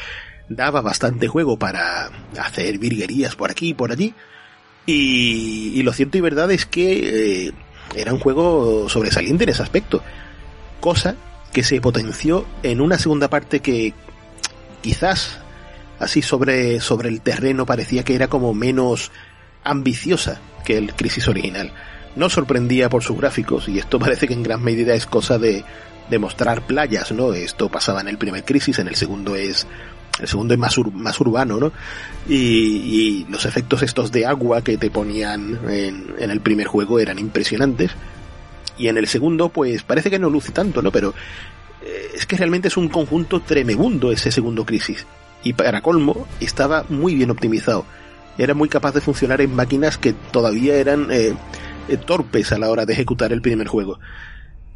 [0.49, 4.15] daba bastante juego para hacer virguerías por aquí y por allí,
[4.87, 7.53] Y, y lo cierto y verdad es que eh,
[7.95, 10.03] era un juego sobresaliente en ese aspecto.
[10.81, 11.17] Cosa
[11.53, 13.93] que se potenció en una segunda parte que
[14.83, 15.41] quizás
[15.99, 19.11] así sobre, sobre el terreno parecía que era como menos
[19.65, 21.73] ambiciosa que el Crisis original.
[22.19, 25.65] No sorprendía por sus gráficos y esto parece que en gran medida es cosa de,
[26.11, 27.33] de mostrar playas, ¿no?
[27.33, 29.67] Esto pasaba en el primer Crisis, en el segundo es
[30.21, 31.73] el segundo es más, más urbano, ¿no?
[32.29, 36.99] Y, y, los efectos estos de agua que te ponían en, en, el primer juego
[36.99, 37.93] eran impresionantes.
[38.77, 40.91] Y en el segundo, pues parece que no luce tanto, ¿no?
[40.91, 41.15] Pero
[41.83, 45.07] eh, es que realmente es un conjunto tremebundo ese segundo Crisis.
[45.45, 47.85] Y para colmo, estaba muy bien optimizado.
[48.37, 51.35] Era muy capaz de funcionar en máquinas que todavía eran eh,
[51.97, 53.99] torpes a la hora de ejecutar el primer juego.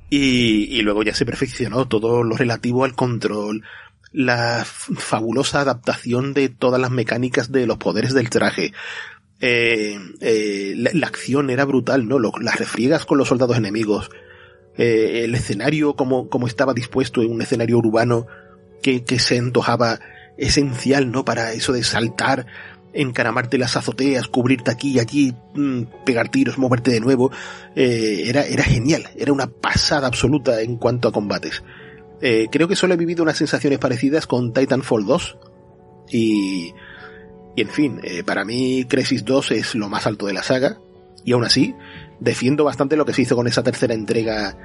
[0.09, 3.65] Y, y, luego ya se perfeccionó todo lo relativo al control,
[4.13, 8.73] la fabulosa adaptación de todas las mecánicas de los poderes del traje.
[9.41, 12.19] Eh, eh, la, acción era brutal, ¿no?
[12.19, 14.11] Las refriegas con los soldados enemigos.
[14.77, 18.27] Eh, el escenario como, como estaba dispuesto en un escenario urbano
[18.83, 19.99] que, que se antojaba
[20.39, 21.25] esencial, ¿no?
[21.25, 22.47] Para eso de saltar,
[22.95, 27.31] encaramarte las azoteas, cubrirte aquí y allí, mmm, pegar tiros, moverte de nuevo.
[27.75, 29.09] Eh, era, era genial.
[29.17, 31.63] Era una pasada absoluta en cuanto a combates.
[32.21, 35.39] Eh, creo que solo he vivido unas sensaciones parecidas con Titanfall 2.
[36.11, 36.73] Y,
[37.57, 40.79] y en fin, eh, para mí Crisis 2 es lo más alto de la saga.
[41.25, 41.75] Y aún así,
[42.21, 44.57] defiendo bastante lo que se hizo con esa tercera entrega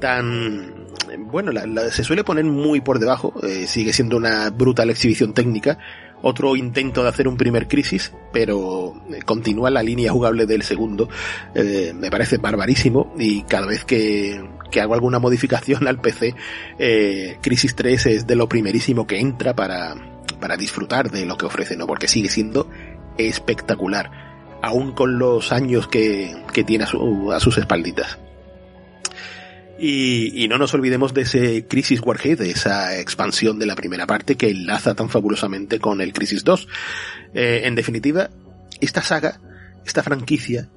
[0.00, 0.86] tan...
[1.30, 1.52] Bueno,
[1.90, 3.34] se suele poner muy por debajo,
[3.66, 5.78] sigue siendo una brutal exhibición técnica,
[6.22, 8.94] otro intento de hacer un primer crisis, pero
[9.24, 11.08] continúa la línea jugable del segundo.
[11.54, 16.34] Eh, me parece barbarísimo y cada vez que, que hago alguna modificación al PC,
[16.78, 19.94] eh, Crisis 3 es de lo primerísimo que entra para,
[20.40, 21.86] para disfrutar de lo que ofrece, ¿no?
[21.86, 22.68] Porque sigue siendo
[23.16, 24.10] espectacular,
[24.62, 28.18] aún con los años que, que tiene a sus espalditas.
[29.78, 34.08] Y, y, no nos olvidemos de ese Crisis Warhead, de esa expansión de la primera
[34.08, 36.66] parte que enlaza tan fabulosamente con el Crisis 2.
[37.34, 38.28] Eh, en definitiva,
[38.80, 39.40] esta saga,
[39.86, 40.68] esta franquicia,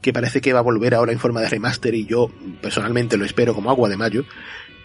[0.00, 2.30] que parece que va a volver ahora en forma de remaster y yo
[2.62, 4.24] personalmente lo espero como agua de mayo,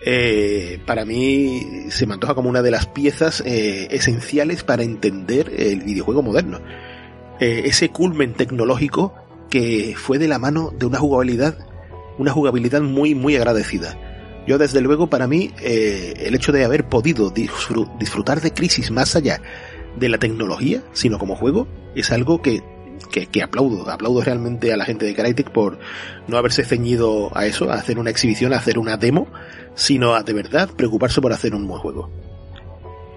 [0.05, 5.53] eh, para mí se me antoja como una de las piezas eh, esenciales para entender
[5.55, 6.59] el videojuego moderno.
[7.39, 9.13] Ese culmen tecnológico
[9.49, 11.57] que fue de la mano de una jugabilidad
[12.17, 13.97] una jugabilidad muy muy agradecida.
[14.45, 19.15] Yo desde luego para mí eh, el hecho de haber podido disfrutar de Crisis más
[19.15, 19.41] allá
[19.97, 22.61] de la tecnología, sino como juego, es algo que,
[23.09, 23.89] que, aplaudo.
[23.89, 25.79] Aplaudo realmente a la gente de Crytek por
[26.27, 29.27] no haberse ceñido a eso, a hacer una exhibición, a hacer una demo,
[29.75, 32.09] sino a de verdad preocuparse por hacer un buen juego.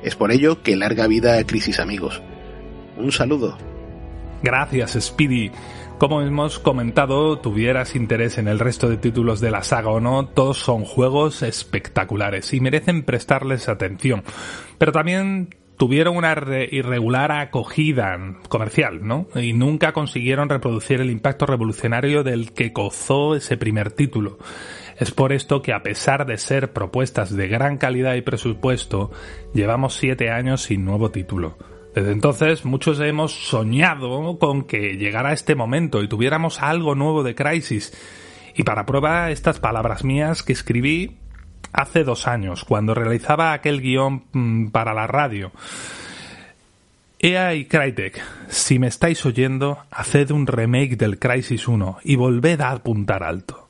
[0.03, 2.23] Es por ello que larga vida a Crisis amigos.
[2.97, 3.59] Un saludo.
[4.43, 5.51] Gracias, Speedy.
[5.99, 10.27] Como hemos comentado, tuvieras interés en el resto de títulos de la saga o no,
[10.27, 14.23] todos son juegos espectaculares y merecen prestarles atención.
[14.77, 16.35] Pero también tuvieron una
[16.71, 18.19] irregular acogida
[18.51, 19.27] comercial, ¿no?
[19.37, 24.39] Y nunca consiguieron reproducir el impacto revolucionario del que gozó ese primer título.
[24.99, 29.13] Es por esto que a pesar de ser propuestas de gran calidad y presupuesto,
[29.55, 31.57] llevamos siete años sin nuevo título.
[31.97, 37.35] Desde entonces muchos hemos soñado con que llegara este momento y tuviéramos algo nuevo de
[37.35, 37.95] Crisis.
[38.55, 41.17] Y para prueba estas palabras mías que escribí
[41.73, 45.53] hace dos años, cuando realizaba aquel guion mmm, para la radio.
[47.19, 52.61] EA y Crytek, si me estáis oyendo, haced un remake del Crisis 1 y volved
[52.61, 53.66] a apuntar alto.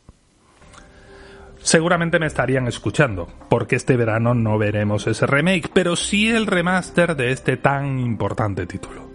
[1.66, 7.16] Seguramente me estarían escuchando, porque este verano no veremos ese remake, pero sí el remaster
[7.16, 9.10] de este tan importante título.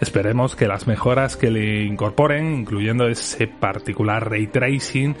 [0.00, 5.14] Esperemos que las mejoras que le incorporen, incluyendo ese particular ray tracing,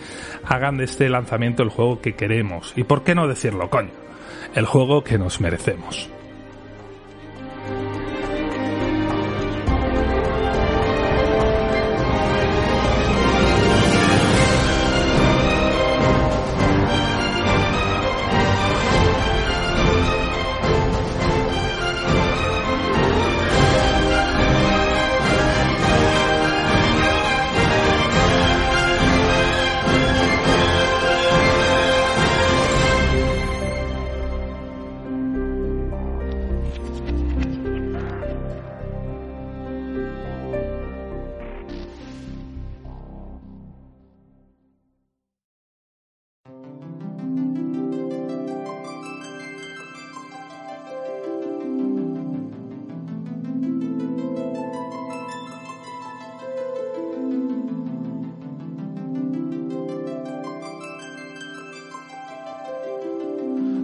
[0.46, 2.72] hagan de este lanzamiento el juego que queremos.
[2.74, 3.92] Y por qué no decirlo, coño,
[4.56, 6.10] el juego que nos merecemos.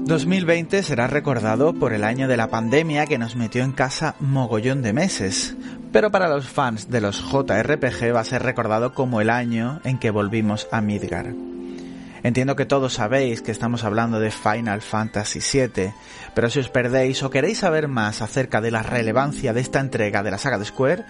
[0.06, 4.82] 2020 será recordado por el año de la pandemia que nos metió en casa mogollón
[4.82, 5.56] de meses,
[5.92, 9.98] pero para los fans de los JRPG va a ser recordado como el año en
[9.98, 11.32] que volvimos a Midgar.
[12.22, 15.94] Entiendo que todos sabéis que estamos hablando de Final Fantasy VII,
[16.34, 20.22] pero si os perdéis o queréis saber más acerca de la relevancia de esta entrega
[20.22, 21.04] de la saga de Square,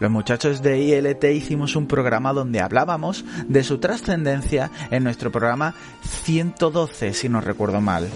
[0.00, 5.74] los muchachos de ILT hicimos un programa donde hablábamos de su trascendencia en nuestro programa
[6.02, 8.08] 112, si no recuerdo mal.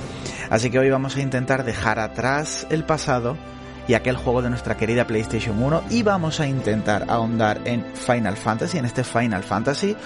[0.51, 3.37] Así que hoy vamos a intentar dejar atrás el pasado
[3.89, 8.37] y aquel juego de nuestra querida PlayStation 1 y vamos a intentar ahondar en Final
[8.37, 9.97] Fantasy, en este Final Fantasy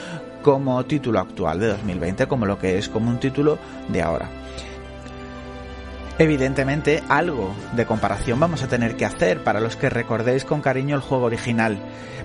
[0.43, 3.59] como título actual de 2020, como lo que es como un título
[3.89, 4.40] de ahora.
[6.21, 10.95] Evidentemente, algo de comparación vamos a tener que hacer para los que recordéis con cariño
[10.95, 11.79] el juego original.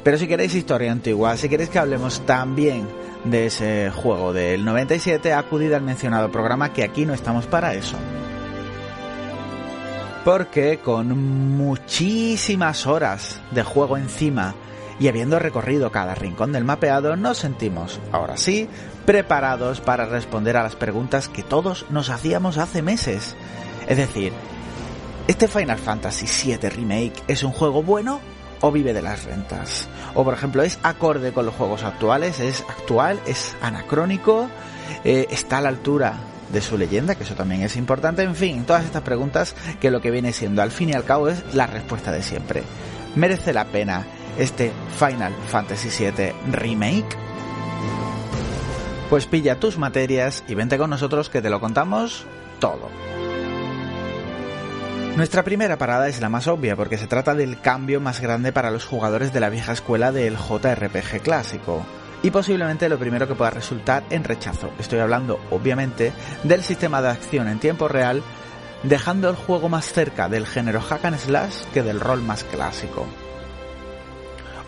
[0.04, 2.90] Pero si queréis historia antigua, si queréis que hablemos también
[3.24, 7.96] de ese juego del 97, acudid al mencionado programa que aquí no estamos para eso.
[10.26, 14.56] Porque con muchísimas horas de juego encima
[15.00, 18.68] y habiendo recorrido cada rincón del mapeado, nos sentimos, ahora sí,
[19.06, 23.38] preparados para responder a las preguntas que todos nos hacíamos hace meses.
[23.88, 24.34] Es decir,
[25.28, 28.20] ¿este Final Fantasy VII Remake es un juego bueno
[28.62, 29.88] o vive de las rentas?
[30.16, 32.40] O por ejemplo, ¿es acorde con los juegos actuales?
[32.40, 33.20] ¿Es actual?
[33.26, 34.50] ¿Es anacrónico?
[35.04, 36.16] Eh, ¿Está a la altura
[36.52, 37.16] de su leyenda?
[37.16, 38.24] Que eso también es importante.
[38.24, 41.30] En fin, todas estas preguntas que lo que viene siendo al fin y al cabo
[41.30, 42.64] es la respuesta de siempre.
[43.16, 44.06] ¿Merece la pena
[44.38, 47.18] este Final Fantasy VII Remake?
[49.10, 52.26] Pues pilla tus materias y vente con nosotros que te lo contamos
[52.60, 52.90] todo.
[55.16, 58.70] Nuestra primera parada es la más obvia porque se trata del cambio más grande para
[58.70, 61.86] los jugadores de la vieja escuela del JRPG clásico.
[62.22, 64.72] Y posiblemente lo primero que pueda resultar en rechazo.
[64.78, 66.12] Estoy hablando, obviamente,
[66.44, 68.24] del sistema de acción en tiempo real,
[68.84, 73.08] dejando el juego más cerca del género hack and slash que del rol más clásico.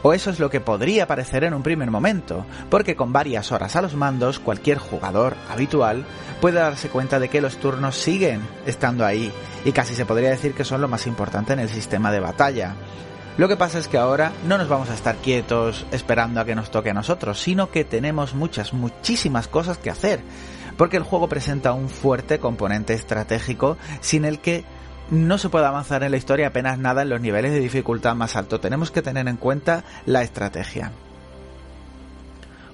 [0.03, 3.75] O eso es lo que podría parecer en un primer momento, porque con varias horas
[3.75, 6.05] a los mandos cualquier jugador habitual
[6.39, 9.31] puede darse cuenta de que los turnos siguen estando ahí
[9.65, 12.75] y casi se podría decir que son lo más importante en el sistema de batalla.
[13.37, 16.55] Lo que pasa es que ahora no nos vamos a estar quietos esperando a que
[16.55, 20.21] nos toque a nosotros, sino que tenemos muchas, muchísimas cosas que hacer,
[20.75, 24.65] porque el juego presenta un fuerte componente estratégico sin el que
[25.09, 28.35] no se puede avanzar en la historia apenas nada en los niveles de dificultad más
[28.35, 28.59] alto.
[28.59, 30.91] Tenemos que tener en cuenta la estrategia.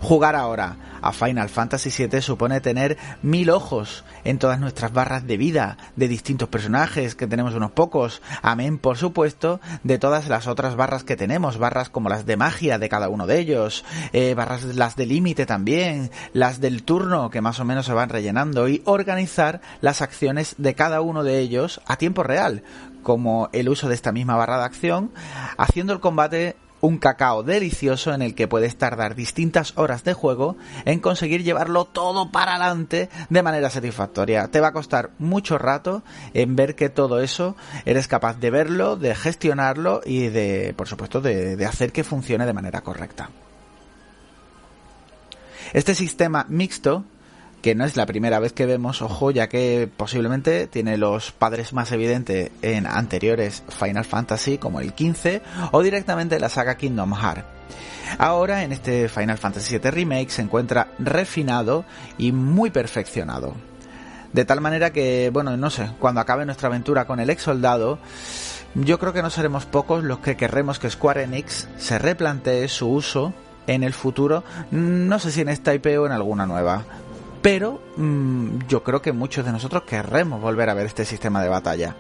[0.04, 5.38] Jugar ahora a Final Fantasy VII supone tener mil ojos en todas nuestras barras de
[5.38, 10.76] vida de distintos personajes, que tenemos unos pocos, amén por supuesto de todas las otras
[10.76, 14.66] barras que tenemos, barras como las de magia de cada uno de ellos, eh, barras
[14.66, 18.82] las de límite también, las del turno que más o menos se van rellenando y
[18.84, 22.64] organizar las acciones de cada uno de ellos a tiempo real,
[23.04, 25.12] como el uso de esta misma barra de acción,
[25.58, 30.58] haciendo el combate un cacao delicioso en el que puedes tardar distintas horas de juego
[30.84, 34.50] en conseguir llevarlo todo para adelante de manera satisfactoria.
[34.50, 36.04] Te va a costar mucho rato
[36.34, 37.56] en ver que todo eso
[37.86, 42.46] eres capaz de verlo, de gestionarlo y de, por supuesto, de, de hacer que funcione
[42.46, 43.30] de manera correcta.
[45.72, 47.06] Este sistema mixto
[47.64, 51.72] que no es la primera vez que vemos, ojo, ya que posiblemente tiene los padres
[51.72, 55.42] más evidentes en anteriores Final Fantasy como el 15
[55.72, 57.46] o directamente la saga Kingdom Hearts.
[58.18, 61.86] Ahora en este Final Fantasy VII Remake se encuentra refinado
[62.18, 63.56] y muy perfeccionado.
[64.34, 67.98] De tal manera que, bueno, no sé, cuando acabe nuestra aventura con el ex soldado,
[68.76, 72.90] yo creo que no seremos pocos los que querremos que Square Enix se replantee su
[72.90, 73.34] uso
[73.68, 76.84] en el futuro, no sé si en esta IP o en alguna nueva
[77.44, 81.50] pero mmm, yo creo que muchos de nosotros querremos volver a ver este sistema de
[81.50, 81.96] batalla.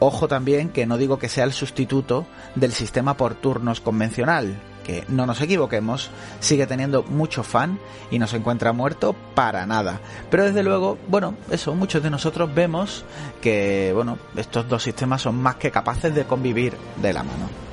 [0.00, 5.04] Ojo también que no digo que sea el sustituto del sistema por turnos convencional, que
[5.08, 6.10] no nos equivoquemos,
[6.40, 7.78] sigue teniendo mucho fan
[8.10, 10.00] y no se encuentra muerto para nada.
[10.30, 13.04] Pero desde luego, bueno, eso, muchos de nosotros vemos
[13.42, 17.69] que, bueno, estos dos sistemas son más que capaces de convivir de la mano.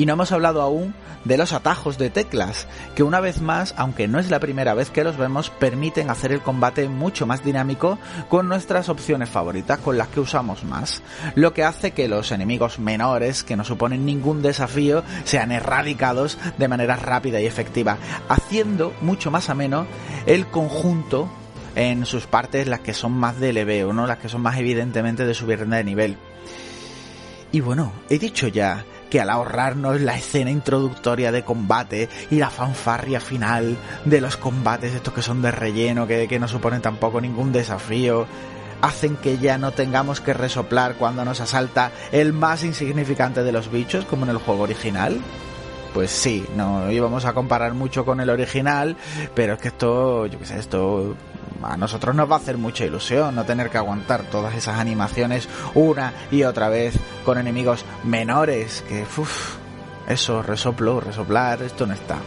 [0.00, 0.94] Y no hemos hablado aún
[1.26, 4.88] de los atajos de teclas, que una vez más, aunque no es la primera vez
[4.88, 7.98] que los vemos, permiten hacer el combate mucho más dinámico
[8.30, 11.02] con nuestras opciones favoritas, con las que usamos más,
[11.34, 16.68] lo que hace que los enemigos menores, que no suponen ningún desafío, sean erradicados de
[16.68, 17.98] manera rápida y efectiva,
[18.30, 19.86] haciendo mucho más ameno
[20.24, 21.28] el conjunto
[21.76, 24.06] en sus partes las que son más de leveo, ¿no?
[24.06, 26.16] Las que son más evidentemente de subir de nivel.
[27.52, 32.48] Y bueno, he dicho ya que al ahorrarnos la escena introductoria de combate y la
[32.48, 37.20] fanfarria final de los combates estos que son de relleno, que, que no suponen tampoco
[37.20, 38.26] ningún desafío,
[38.80, 43.70] hacen que ya no tengamos que resoplar cuando nos asalta el más insignificante de los
[43.70, 45.20] bichos, como en el juego original?
[45.92, 48.96] Pues sí, no íbamos a comparar mucho con el original,
[49.34, 51.16] pero es que esto, yo qué sé, esto
[51.62, 55.48] a nosotros nos va a hacer mucha ilusión no tener que aguantar todas esas animaciones
[55.74, 56.94] una y otra vez
[57.24, 59.56] con enemigos menores que, uff,
[60.08, 62.18] eso, resoplo, resoplar, esto no está.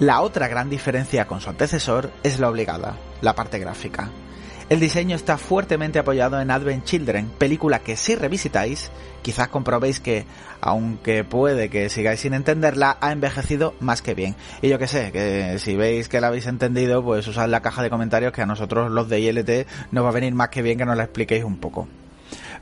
[0.00, 4.10] La otra gran diferencia con su antecesor es la obligada, la parte gráfica.
[4.70, 8.90] El diseño está fuertemente apoyado en Advent Children, película que si revisitáis,
[9.20, 10.24] quizás comprobéis que,
[10.62, 14.36] aunque puede que sigáis sin entenderla, ha envejecido más que bien.
[14.62, 17.82] Y yo que sé, que si veis que la habéis entendido, pues usad la caja
[17.82, 20.78] de comentarios que a nosotros los de ILT nos va a venir más que bien
[20.78, 21.86] que nos la expliquéis un poco.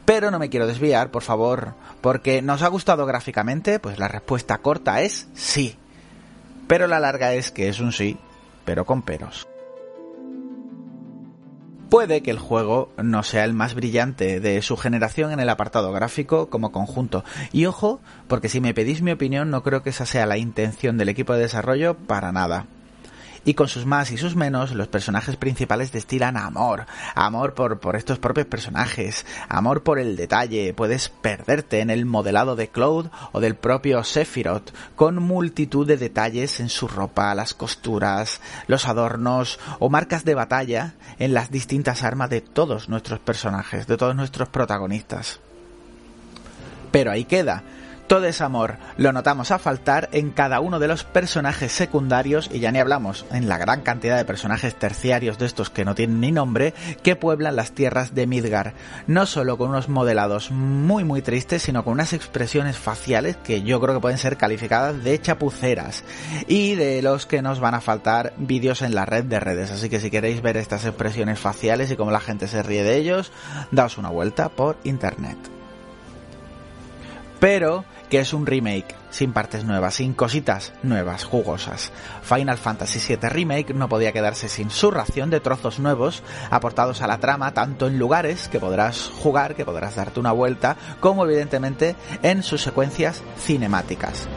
[0.04, 3.78] Pero no me quiero desviar, por favor, porque ¿nos ha gustado gráficamente?
[3.78, 5.76] Pues la respuesta corta es sí.
[6.66, 8.18] Pero la larga es que es un sí,
[8.64, 9.46] pero con peros.
[11.92, 15.92] Puede que el juego no sea el más brillante de su generación en el apartado
[15.92, 17.22] gráfico como conjunto.
[17.52, 20.96] Y ojo, porque si me pedís mi opinión no creo que esa sea la intención
[20.96, 22.64] del equipo de desarrollo para nada
[23.44, 27.96] y con sus más y sus menos, los personajes principales destilan amor, amor por, por
[27.96, 33.40] estos propios personajes, amor por el detalle, puedes perderte en el modelado de Cloud o
[33.40, 39.90] del propio Sephiroth, con multitud de detalles en su ropa, las costuras, los adornos o
[39.90, 45.40] marcas de batalla en las distintas armas de todos nuestros personajes, de todos nuestros protagonistas.
[46.90, 47.64] Pero ahí queda,
[48.12, 48.76] todo ese amor.
[48.98, 53.24] Lo notamos a faltar en cada uno de los personajes secundarios y ya ni hablamos
[53.32, 57.16] en la gran cantidad de personajes terciarios de estos que no tienen ni nombre que
[57.16, 58.74] pueblan las tierras de Midgar,
[59.06, 63.80] no solo con unos modelados muy muy tristes, sino con unas expresiones faciales que yo
[63.80, 66.04] creo que pueden ser calificadas de chapuceras.
[66.48, 69.88] Y de los que nos van a faltar vídeos en la red de redes, así
[69.88, 73.32] que si queréis ver estas expresiones faciales y cómo la gente se ríe de ellos,
[73.70, 75.38] daos una vuelta por internet.
[77.42, 81.92] Pero que es un remake sin partes nuevas, sin cositas nuevas, jugosas.
[82.22, 87.06] Final Fantasy VII Remake no podía quedarse sin su ración de trozos nuevos aportados a
[87.06, 91.96] la trama, tanto en lugares que podrás jugar, que podrás darte una vuelta, como evidentemente
[92.22, 94.28] en sus secuencias cinemáticas.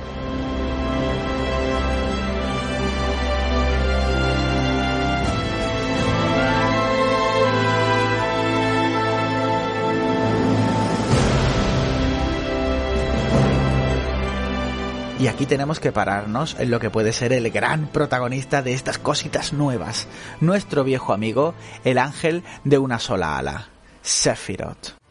[15.18, 18.98] Y aquí tenemos que pararnos en lo que puede ser el gran protagonista de estas
[18.98, 20.08] cositas nuevas,
[20.42, 21.54] nuestro viejo amigo,
[21.86, 23.70] el ángel de una sola ala,
[24.02, 25.05] Sephiroth.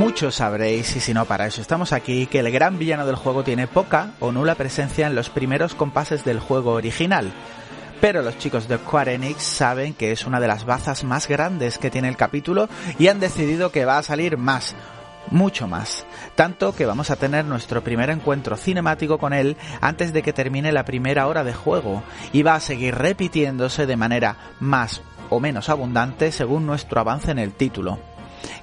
[0.00, 3.44] Muchos sabréis, y si no para eso estamos aquí, que el gran villano del juego
[3.44, 7.30] tiene poca o nula presencia en los primeros compases del juego original.
[8.00, 11.76] Pero los chicos de Square Enix saben que es una de las bazas más grandes
[11.76, 14.74] que tiene el capítulo y han decidido que va a salir más,
[15.30, 16.06] mucho más.
[16.34, 20.72] Tanto que vamos a tener nuestro primer encuentro cinemático con él antes de que termine
[20.72, 25.68] la primera hora de juego y va a seguir repitiéndose de manera más o menos
[25.68, 27.98] abundante según nuestro avance en el título.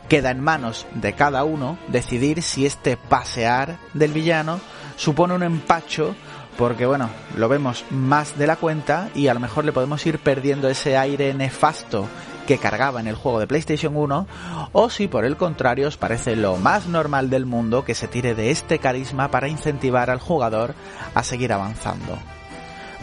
[0.09, 4.59] Queda en manos de cada uno decidir si este pasear del villano
[4.95, 6.15] supone un empacho
[6.57, 10.19] porque bueno, lo vemos más de la cuenta y a lo mejor le podemos ir
[10.19, 12.07] perdiendo ese aire nefasto
[12.47, 14.27] que cargaba en el juego de PlayStation 1,
[14.71, 18.33] o si por el contrario os parece lo más normal del mundo que se tire
[18.33, 20.73] de este carisma para incentivar al jugador
[21.13, 22.17] a seguir avanzando.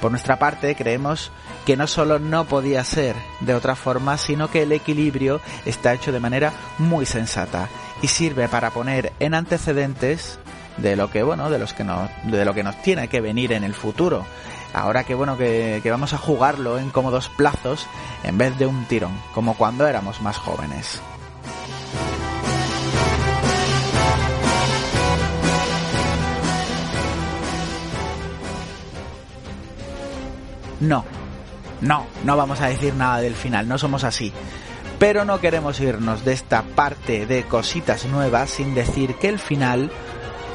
[0.00, 1.30] Por nuestra parte, creemos
[1.64, 6.12] que no solo no podía ser de otra forma, sino que el equilibrio está hecho
[6.12, 7.68] de manera muy sensata
[8.02, 10.38] y sirve para poner en antecedentes
[10.76, 13.52] de lo que bueno, de los que nos, de lo que nos tiene que venir
[13.52, 14.26] en el futuro.
[14.72, 17.86] Ahora que bueno que, que vamos a jugarlo en cómodos plazos
[18.24, 21.00] en vez de un tirón, como cuando éramos más jóvenes.
[30.84, 31.04] No,
[31.80, 34.32] no, no vamos a decir nada del final, no somos así.
[34.98, 39.90] Pero no queremos irnos de esta parte de cositas nuevas sin decir que el final,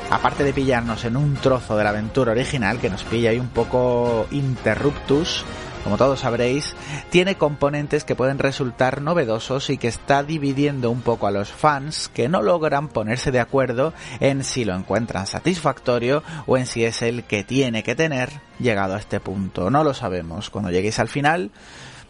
[0.10, 3.50] aparte de pillarnos en un trozo de la aventura original que nos pilla ahí un
[3.50, 5.44] poco interruptus,
[5.84, 6.76] como todos sabréis,
[7.10, 12.10] tiene componentes que pueden resultar novedosos y que está dividiendo un poco a los fans
[12.14, 17.02] que no logran ponerse de acuerdo en si lo encuentran satisfactorio o en si es
[17.02, 19.70] el que tiene que tener llegado a este punto.
[19.70, 20.50] No lo sabemos.
[20.50, 21.52] Cuando lleguéis al final,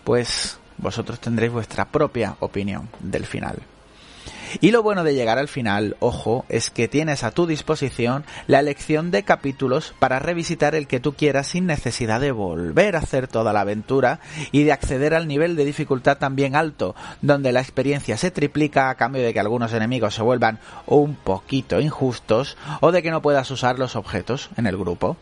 [0.04, 3.62] pues vosotros tendréis vuestra propia opinión del final.
[4.62, 8.60] Y lo bueno de llegar al final, ojo, es que tienes a tu disposición la
[8.60, 13.28] elección de capítulos para revisitar el que tú quieras sin necesidad de volver a hacer
[13.28, 14.20] toda la aventura
[14.52, 18.96] y de acceder al nivel de dificultad también alto, donde la experiencia se triplica a
[18.96, 23.50] cambio de que algunos enemigos se vuelvan un poquito injustos o de que no puedas
[23.52, 25.18] usar los objetos en el grupo.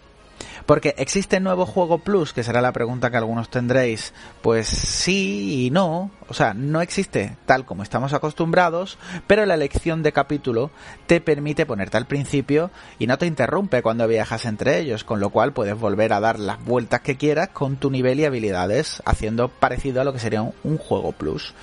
[0.68, 4.14] Porque existe nuevo juego plus, que será la pregunta que algunos tendréis.
[4.42, 6.12] Pues sí y no.
[6.28, 8.98] O sea, no existe tal como estamos acostumbrados,
[9.28, 10.70] pero la elección de capítulo
[11.08, 15.30] te permite ponerte al principio y no te interrumpe cuando viajas entre ellos, con lo
[15.30, 19.48] cual puedes volver a dar las vueltas que quieras con tu nivel y habilidades, haciendo
[19.48, 21.54] parecido a lo que sería un, juego plus.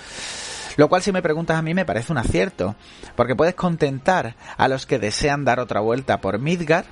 [0.78, 2.74] Lo cual si me preguntas a mí me parece un acierto,
[3.16, 6.86] porque puedes contentar a los que desean dar otra vuelta por Midgar,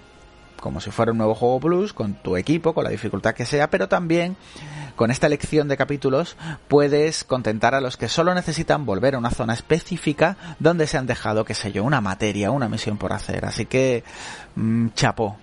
[0.62, 3.68] como si fuera un nuevo juego plus, con tu equipo, con la dificultad que sea,
[3.68, 4.36] pero también
[4.94, 6.36] con esta elección de capítulos
[6.68, 11.06] puedes contentar a los que solo necesitan volver a una zona específica donde se han
[11.06, 13.44] dejado, qué sé yo, una materia, una misión por hacer.
[13.44, 14.04] Así que,
[14.54, 15.36] mmm, chapó.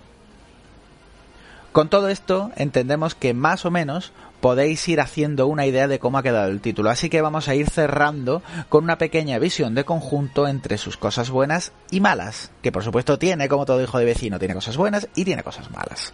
[1.72, 6.18] Con todo esto, entendemos que más o menos podéis ir haciendo una idea de cómo
[6.18, 6.90] ha quedado el título.
[6.90, 11.30] Así que vamos a ir cerrando con una pequeña visión de conjunto entre sus cosas
[11.30, 15.08] buenas y malas, que por supuesto tiene, como todo hijo de vecino, tiene cosas buenas
[15.14, 16.12] y tiene cosas malas.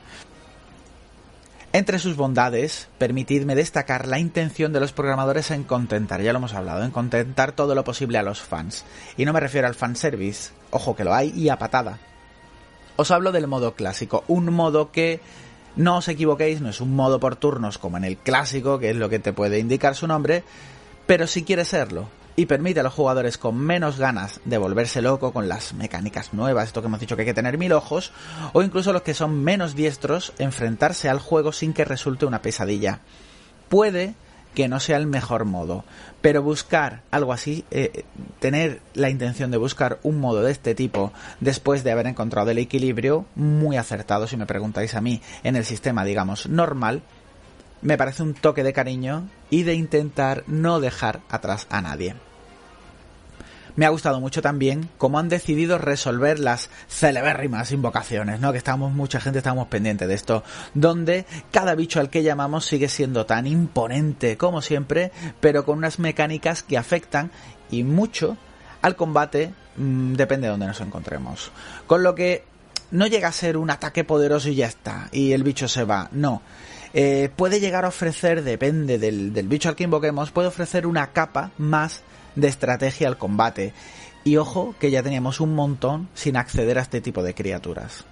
[1.73, 6.55] Entre sus bondades, permitidme destacar la intención de los programadores en contentar, ya lo hemos
[6.55, 8.85] hablado, en contentar todo lo posible a los fans.
[9.17, 11.99] Y no me refiero al fanservice, ojo que lo hay y a patada.
[12.97, 15.21] Os hablo del modo clásico, un modo que
[15.77, 18.97] no os equivoquéis, no es un modo por turnos como en el clásico, que es
[18.97, 20.43] lo que te puede indicar su nombre,
[21.07, 25.33] pero si quiere serlo y permite a los jugadores con menos ganas de volverse loco
[25.33, 28.13] con las mecánicas nuevas, esto que hemos dicho que hay que tener mil ojos,
[28.53, 33.01] o incluso los que son menos diestros, enfrentarse al juego sin que resulte una pesadilla.
[33.69, 34.15] Puede
[34.57, 35.85] que no sea el mejor modo.
[36.23, 38.05] Pero buscar algo así, eh,
[38.41, 42.59] tener la intención de buscar un modo de este tipo después de haber encontrado el
[42.59, 47.03] equilibrio muy acertado, si me preguntáis a mí, en el sistema, digamos, normal,
[47.83, 52.17] me parece un toque de cariño y de intentar no dejar atrás a nadie.
[53.77, 58.53] Me ha gustado mucho también cómo han decidido resolver las celebérrimas invocaciones, ¿no?
[58.53, 62.89] Que estamos, mucha gente estamos pendientes de esto, donde cada bicho al que llamamos sigue
[62.89, 67.31] siendo tan imponente como siempre, pero con unas mecánicas que afectan
[67.71, 68.39] y mucho
[68.81, 71.53] al combate, mmm, depende de donde nos encontremos.
[71.87, 72.45] Con lo que
[72.93, 76.09] no llega a ser un ataque poderoso y ya está, y el bicho se va,
[76.13, 76.41] no.
[76.95, 81.09] Eh, puede llegar a ofrecer, depende del, del bicho al que invoquemos, puede ofrecer una
[81.13, 82.03] capa más
[82.37, 83.73] de estrategia al combate.
[84.25, 88.05] Y ojo que ya teníamos un montón sin acceder a este tipo de criaturas.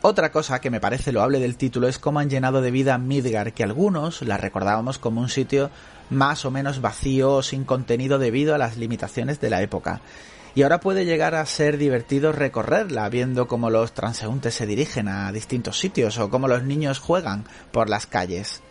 [0.00, 3.52] Otra cosa que me parece loable del título es cómo han llenado de vida Midgar,
[3.52, 5.70] que algunos la recordábamos como un sitio
[6.08, 10.00] más o menos vacío o sin contenido debido a las limitaciones de la época.
[10.54, 15.30] Y ahora puede llegar a ser divertido recorrerla, viendo cómo los transeúntes se dirigen a
[15.32, 18.62] distintos sitios o cómo los niños juegan por las calles.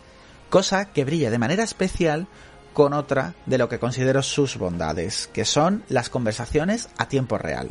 [0.50, 2.26] Cosa que brilla de manera especial
[2.72, 7.70] con otra de lo que considero sus bondades, que son las conversaciones a tiempo real.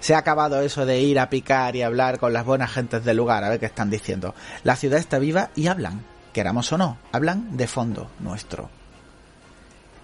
[0.00, 3.16] Se ha acabado eso de ir a picar y hablar con las buenas gentes del
[3.16, 4.34] lugar a ver qué están diciendo.
[4.64, 8.68] La ciudad está viva y hablan, queramos o no, hablan de fondo nuestro.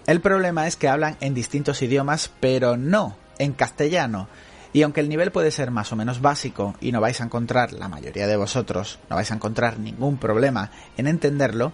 [0.07, 4.27] El problema es que hablan en distintos idiomas, pero no en castellano.
[4.71, 7.73] Y aunque el nivel puede ser más o menos básico y no vais a encontrar,
[7.73, 11.73] la mayoría de vosotros, no vais a encontrar ningún problema en entenderlo,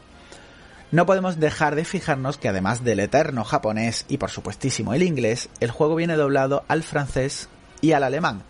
[0.92, 5.50] no podemos dejar de fijarnos que además del eterno japonés y por supuestísimo el inglés,
[5.60, 7.50] el juego viene doblado al francés
[7.82, 8.44] y al alemán,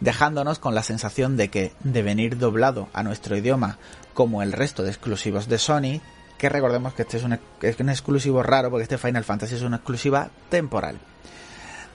[0.00, 3.78] dejándonos con la sensación de que, de venir doblado a nuestro idioma
[4.12, 6.00] como el resto de exclusivos de Sony,
[6.36, 9.62] que recordemos que este es un, es un exclusivo raro porque este Final Fantasy es
[9.62, 10.98] una exclusiva temporal.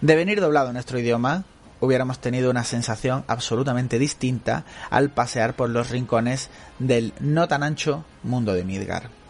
[0.02, 1.44] De venir doblado a nuestro idioma,
[1.82, 8.06] hubiéramos tenido una sensación absolutamente distinta al pasear por los rincones del no tan ancho
[8.24, 9.23] mundo de Midgar.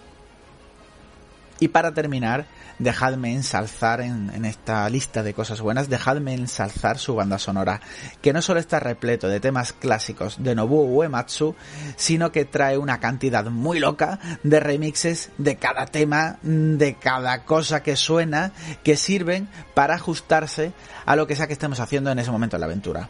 [1.64, 2.46] Y para terminar,
[2.78, 7.80] dejadme ensalzar en, esta lista de cosas buenas, dejadme ensalzar su banda sonora,
[8.22, 11.56] que no solo está repleto de temas clásicos de Nobuo Uematsu,
[11.96, 17.82] sino que trae una cantidad muy loca de remixes de cada tema, de cada cosa
[17.82, 18.52] que suena,
[18.84, 20.74] que sirven para ajustarse
[21.06, 23.10] a lo que sea que estemos haciendo en ese momento en la aventura.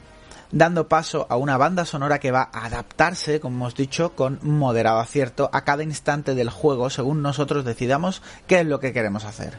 [0.54, 5.00] Dando paso a una banda sonora que va a adaptarse, como hemos dicho, con moderado
[5.00, 9.58] acierto a cada instante del juego según nosotros decidamos qué es lo que queremos hacer.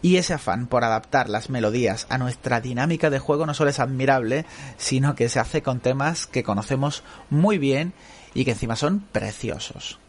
[0.00, 3.78] Y ese afán por adaptar las melodías a nuestra dinámica de juego no solo es
[3.78, 4.46] admirable,
[4.78, 7.92] sino que se hace con temas que conocemos muy bien
[8.34, 10.01] y que encima son preciosos.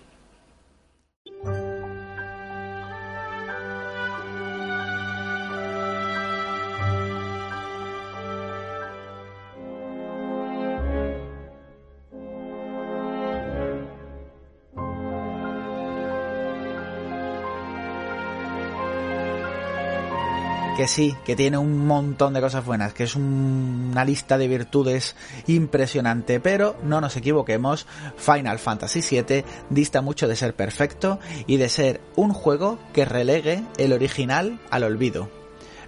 [20.76, 24.48] Que sí, que tiene un montón de cosas buenas, que es un- una lista de
[24.48, 25.16] virtudes
[25.46, 27.86] impresionante, pero no nos equivoquemos,
[28.18, 33.64] Final Fantasy VII dista mucho de ser perfecto y de ser un juego que relegue
[33.78, 35.30] el original al olvido.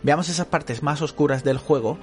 [0.04, 1.98] Veamos esas partes más oscuras del juego,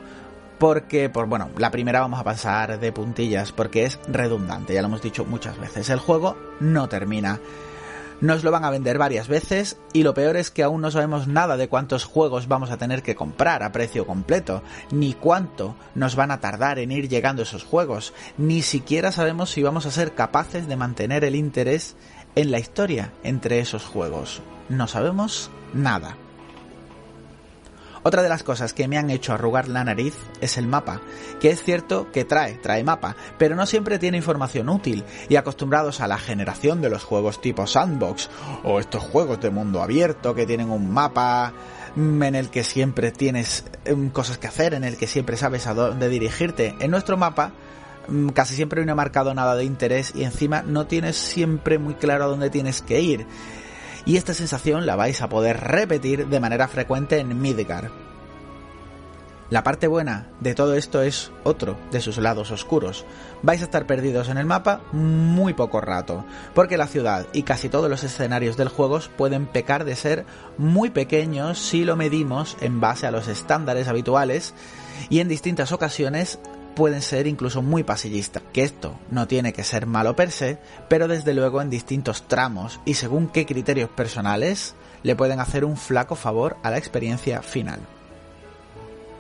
[0.59, 4.89] porque, por bueno, la primera vamos a pasar de puntillas, porque es redundante, ya lo
[4.89, 7.39] hemos dicho muchas veces, el juego no termina.
[8.23, 11.27] Nos lo van a vender varias veces y lo peor es que aún no sabemos
[11.27, 14.63] nada de cuántos juegos vamos a tener que comprar a precio completo,
[14.93, 19.65] ni cuánto nos van a tardar en ir llegando esos juegos, ni siquiera sabemos si
[19.65, 21.97] vamos a ser capaces de mantener el interés
[22.37, 24.41] en la historia entre esos juegos.
[24.69, 26.17] No sabemos nada.
[28.05, 31.01] Otra de las cosas que me han hecho arrugar la nariz es el mapa,
[31.41, 36.01] que es cierto que trae, trae mapa, pero no siempre tiene información útil, y acostumbrados
[36.01, 38.29] a la generación de los juegos tipo sandbox,
[38.65, 41.53] o estos juegos de mundo abierto que tienen un mapa
[41.97, 45.75] en el que siempre tienes mm, cosas que hacer, en el que siempre sabes a
[45.75, 46.75] dónde dirigirte.
[46.81, 47.53] En nuestro mapa
[48.09, 51.95] mm, casi siempre no he marcado nada de interés y encima no tienes siempre muy
[51.95, 53.27] claro a dónde tienes que ir
[54.05, 57.91] y esta sensación la vais a poder repetir de manera frecuente en Midgar.
[59.53, 63.05] La parte buena de todo esto es otro de sus lados oscuros.
[63.43, 66.25] Vais a estar perdidos en el mapa muy poco rato,
[66.55, 70.25] porque la ciudad y casi todos los escenarios del juego pueden pecar de ser
[70.57, 74.55] muy pequeños si lo medimos en base a los estándares habituales
[75.11, 76.39] y en distintas ocasiones
[76.75, 78.43] pueden ser incluso muy pasillistas.
[78.53, 80.59] Que esto no tiene que ser malo per se,
[80.89, 85.77] pero desde luego en distintos tramos y según qué criterios personales le pueden hacer un
[85.77, 87.81] flaco favor a la experiencia final.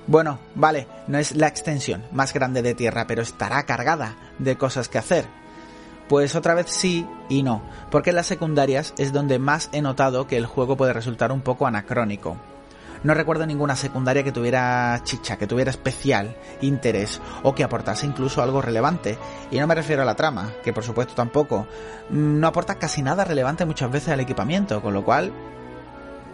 [0.07, 4.89] Bueno, vale, no es la extensión más grande de Tierra, pero estará cargada de cosas
[4.89, 5.27] que hacer.
[6.09, 10.27] Pues otra vez sí y no, porque en las secundarias es donde más he notado
[10.27, 12.37] que el juego puede resultar un poco anacrónico.
[13.05, 18.43] No recuerdo ninguna secundaria que tuviera chicha, que tuviera especial interés o que aportase incluso
[18.43, 19.19] algo relevante.
[19.51, 21.67] Y no me refiero a la trama, que por supuesto tampoco.
[22.11, 25.33] Mm, No aporta casi nada relevante muchas veces al equipamiento, con lo cual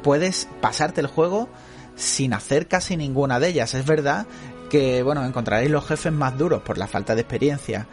[0.02, 1.48] puedes pasarte el juego
[1.96, 3.74] sin hacer casi ninguna de ellas.
[3.74, 4.26] Es verdad
[4.68, 7.86] que, bueno, encontraréis los jefes más duros por la falta de experiencia,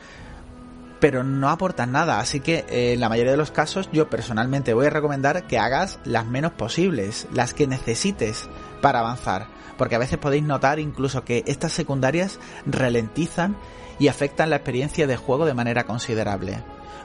[0.99, 4.73] pero no aportan nada, así que eh, en la mayoría de los casos yo personalmente
[4.73, 8.49] voy a recomendar que hagas las menos posibles, las que necesites
[8.81, 13.55] para avanzar, porque a veces podéis notar incluso que estas secundarias ralentizan
[13.99, 16.57] y afectan la experiencia de juego de manera considerable.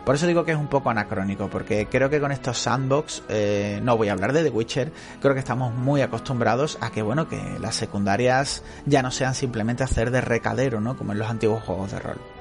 [0.04, 3.80] Por eso digo que es un poco anacrónico, porque creo que con estos sandbox, eh,
[3.82, 7.28] no voy a hablar de The Witcher, creo que estamos muy acostumbrados a que, bueno,
[7.28, 10.96] que las secundarias ya no sean simplemente hacer de recadero, ¿no?
[10.96, 12.39] Como en los antiguos juegos de rol.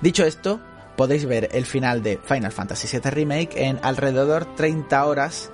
[0.00, 0.60] Dicho esto,
[0.96, 5.50] podéis ver el final de Final Fantasy VII Remake en alrededor 30 horas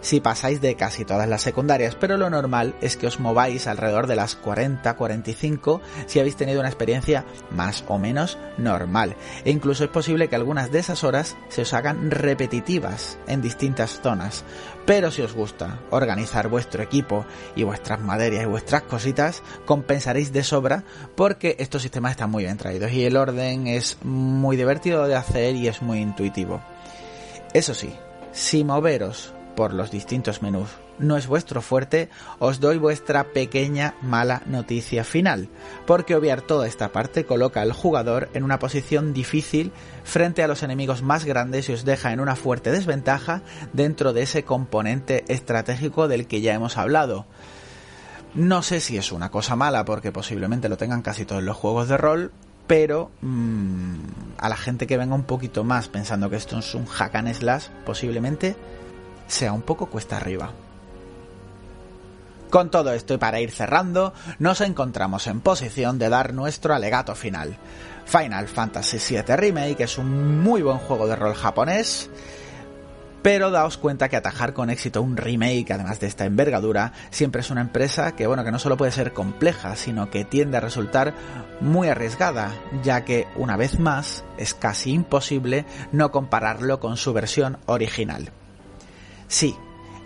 [0.00, 4.06] si pasáis de casi todas las secundarias, pero lo normal es que os mováis alrededor
[4.06, 9.16] de las 40-45 si habéis tenido una experiencia más o menos normal.
[9.44, 14.00] E incluso es posible que algunas de esas horas se os hagan repetitivas en distintas
[14.00, 14.44] zonas.
[14.84, 17.26] Pero si os gusta organizar vuestro equipo
[17.56, 20.84] y vuestras materias y vuestras cositas, compensaréis de sobra
[21.16, 25.56] porque estos sistemas están muy bien traídos y el orden es muy divertido de hacer
[25.56, 26.62] y es muy intuitivo.
[27.52, 27.92] Eso sí,
[28.32, 34.42] si moveros por los distintos menús no es vuestro fuerte, os doy vuestra pequeña mala
[34.46, 35.48] noticia final,
[35.86, 39.72] porque obviar toda esta parte coloca al jugador en una posición difícil
[40.04, 43.42] frente a los enemigos más grandes y os deja en una fuerte desventaja
[43.72, 47.26] dentro de ese componente estratégico del que ya hemos hablado.
[48.34, 51.88] No sé si es una cosa mala, porque posiblemente lo tengan casi todos los juegos
[51.88, 52.32] de rol,
[52.66, 53.96] pero mmm,
[54.38, 57.32] a la gente que venga un poquito más pensando que esto es un hack and
[57.32, 58.56] slash, posiblemente
[59.26, 60.50] sea un poco cuesta arriba.
[62.50, 67.14] Con todo esto y para ir cerrando, nos encontramos en posición de dar nuestro alegato
[67.14, 67.56] final.
[68.04, 72.08] Final Fantasy VII Remake es un muy buen juego de rol japonés,
[73.26, 77.50] Pero daos cuenta que atajar con éxito un remake, además de esta envergadura, siempre es
[77.50, 81.12] una empresa que, bueno, que no solo puede ser compleja, sino que tiende a resultar
[81.60, 82.52] muy arriesgada,
[82.84, 88.30] ya que, una vez más, es casi imposible no compararlo con su versión original.
[89.28, 89.56] Sí,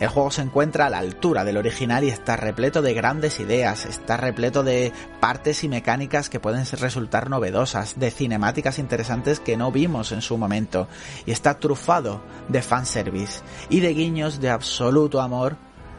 [0.01, 3.85] el juego se encuentra a la altura del original y está repleto de grandes ideas,
[3.85, 9.71] está repleto de partes y mecánicas que pueden resultar novedosas, de cinemáticas interesantes que no
[9.71, 10.89] vimos en su momento,
[11.27, 15.57] y está trufado de fanservice y de guiños de absoluto amor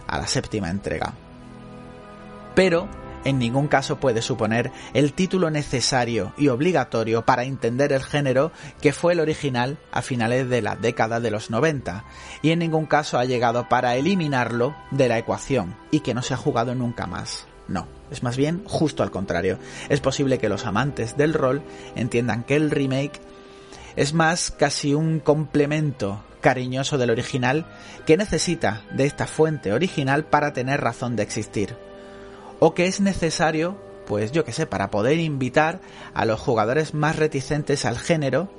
[0.08, 1.14] a la séptima entrega.
[2.56, 2.90] Pero
[3.24, 8.52] en ningún caso puede suponer el título necesario y obligatorio para entender el género
[8.82, 12.04] que fue el original a finales de la década de los 90,
[12.42, 16.34] y en ningún caso ha llegado para eliminarlo de la ecuación y que no se
[16.34, 17.48] ha jugado nunca más.
[17.68, 19.58] No, es más bien justo al contrario.
[19.88, 21.62] Es posible que los amantes del rol
[21.96, 23.22] entiendan que el remake
[23.96, 27.66] es más casi un complemento cariñoso del original
[28.06, 31.78] que necesita de esta fuente original para tener razón de existir
[32.64, 35.80] o que es necesario, pues yo que sé, para poder invitar
[36.14, 38.54] a los jugadores más reticentes al género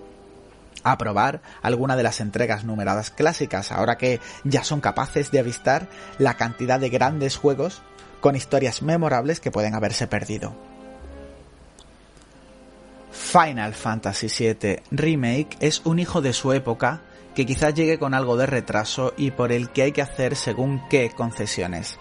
[0.82, 5.88] a probar alguna de las entregas numeradas clásicas, ahora que ya son capaces de avistar
[6.18, 7.80] la cantidad de grandes juegos
[8.20, 10.52] con historias memorables que pueden haberse perdido.
[13.12, 17.02] Final Fantasy VII Remake es un hijo de su época
[17.36, 20.82] que quizás llegue con algo de retraso y por el que hay que hacer según
[20.88, 21.98] qué concesiones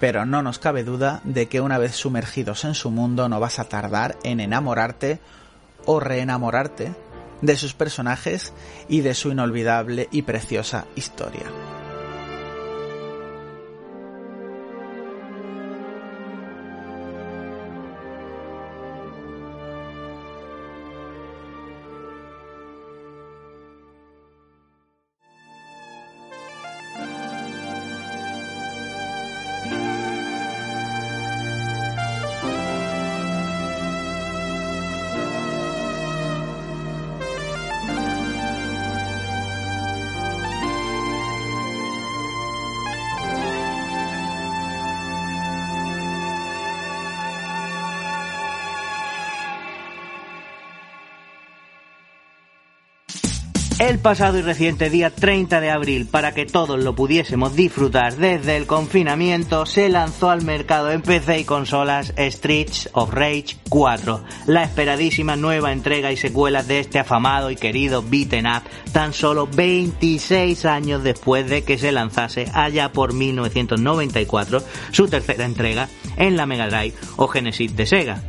[0.00, 3.58] pero no nos cabe duda de que una vez sumergidos en su mundo no vas
[3.58, 5.20] a tardar en enamorarte
[5.84, 6.94] o reenamorarte
[7.42, 8.52] de sus personajes
[8.88, 11.69] y de su inolvidable y preciosa historia.
[53.80, 58.58] El pasado y reciente día 30 de abril, para que todos lo pudiésemos disfrutar desde
[58.58, 64.64] el confinamiento, se lanzó al mercado en PC y consolas Streets of Rage 4, la
[64.64, 70.66] esperadísima nueva entrega y secuela de este afamado y querido beaten up, tan solo 26
[70.66, 76.68] años después de que se lanzase allá por 1994 su tercera entrega en la Mega
[76.68, 78.22] Drive o Genesis de Sega.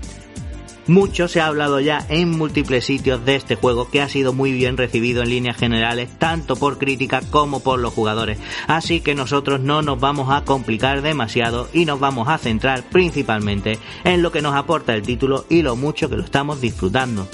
[0.87, 4.51] Mucho se ha hablado ya en múltiples sitios de este juego que ha sido muy
[4.51, 8.39] bien recibido en líneas generales tanto por crítica como por los jugadores.
[8.67, 13.77] Así que nosotros no nos vamos a complicar demasiado y nos vamos a centrar principalmente
[14.03, 17.27] en lo que nos aporta el título y lo mucho que lo estamos disfrutando.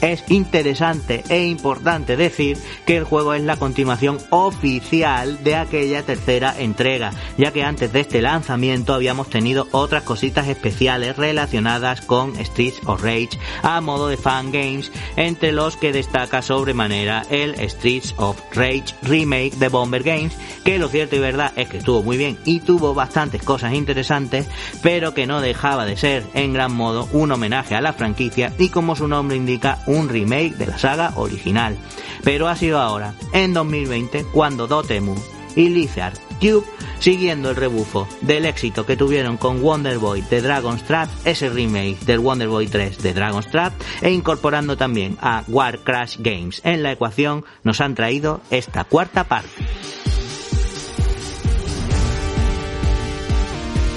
[0.00, 6.54] Es interesante e importante decir que el juego es la continuación oficial de aquella tercera
[6.58, 12.80] entrega, ya que antes de este lanzamiento habíamos tenido otras cositas especiales relacionadas con Streets
[12.86, 18.40] of Rage a modo de fan games, entre los que destaca sobremanera el Streets of
[18.54, 22.38] Rage remake de Bomber Games, que lo cierto y verdad es que estuvo muy bien
[22.44, 24.46] y tuvo bastantes cosas interesantes,
[24.82, 28.68] pero que no dejaba de ser en gran modo un homenaje a la franquicia y
[28.68, 31.76] como su nombre indica un remake de la saga original.
[32.24, 35.14] Pero ha sido ahora, en 2020, cuando Dotemu
[35.54, 36.66] y Lizard Cube,
[36.98, 41.98] siguiendo el rebufo del éxito que tuvieron con Wonder Boy de Dragon's Trap, ese remake
[42.04, 43.72] del Wonder Boy 3 de Dragon's Trap,
[44.02, 49.24] e incorporando también a War Crash Games en la ecuación, nos han traído esta cuarta
[49.24, 49.48] parte.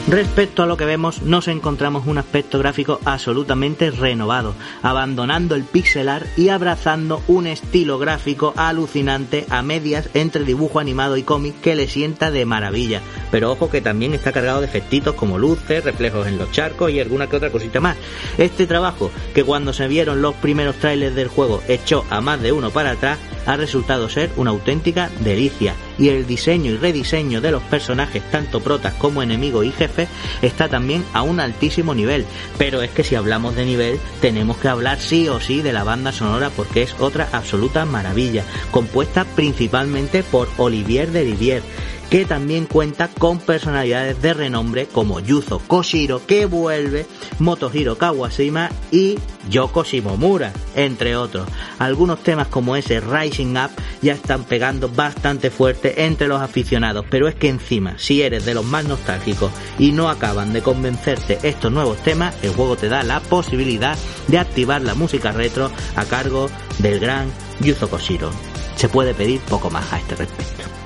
[0.09, 6.25] Respecto a lo que vemos, nos encontramos un aspecto gráfico absolutamente renovado, abandonando el pixelar
[6.35, 11.87] y abrazando un estilo gráfico alucinante a medias entre dibujo animado y cómic que le
[11.87, 13.01] sienta de maravilla.
[13.29, 16.99] Pero ojo que también está cargado de efectitos como luces, reflejos en los charcos y
[16.99, 17.95] alguna que otra cosita más.
[18.39, 22.51] Este trabajo, que cuando se vieron los primeros trailers del juego echó a más de
[22.51, 27.51] uno para atrás, ha resultado ser una auténtica delicia y el diseño y rediseño de
[27.51, 30.09] los personajes, tanto protas como enemigos y jefes,
[30.41, 32.25] está también a un altísimo nivel.
[32.57, 35.83] Pero es que si hablamos de nivel, tenemos que hablar sí o sí de la
[35.83, 41.63] banda sonora porque es otra absoluta maravilla, compuesta principalmente por Olivier de Rivière
[42.09, 47.05] que también cuenta con personalidades de renombre como Yuzo Koshiro, que vuelve,
[47.37, 49.17] Motohiro Kawashima y
[49.49, 51.47] Yoko Shimomura, entre otros.
[51.77, 57.27] Algunos temas como ese Rising Up ya están pegando bastante fuerte entre los aficionados, pero
[57.27, 61.71] es que encima, si eres de los más nostálgicos y no acaban de convencerte estos
[61.71, 63.97] nuevos temas, el juego te da la posibilidad
[64.27, 66.49] de activar la música retro a cargo
[66.79, 67.31] del gran
[67.61, 68.31] Yuzo Koshiro.
[68.75, 70.78] Se puede pedir poco más a este respecto.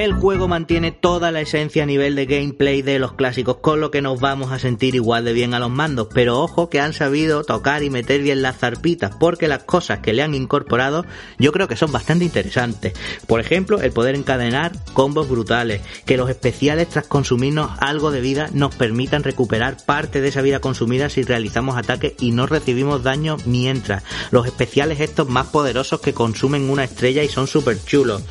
[0.00, 3.90] El juego mantiene toda la esencia a nivel de gameplay de los clásicos, con lo
[3.90, 6.94] que nos vamos a sentir igual de bien a los mandos, pero ojo que han
[6.94, 11.04] sabido tocar y meter bien las zarpitas, porque las cosas que le han incorporado
[11.38, 12.94] yo creo que son bastante interesantes.
[13.26, 18.48] Por ejemplo, el poder encadenar combos brutales, que los especiales tras consumirnos algo de vida
[18.54, 23.36] nos permitan recuperar parte de esa vida consumida si realizamos ataques y no recibimos daño
[23.44, 24.02] mientras.
[24.30, 28.22] Los especiales estos más poderosos que consumen una estrella y son súper chulos.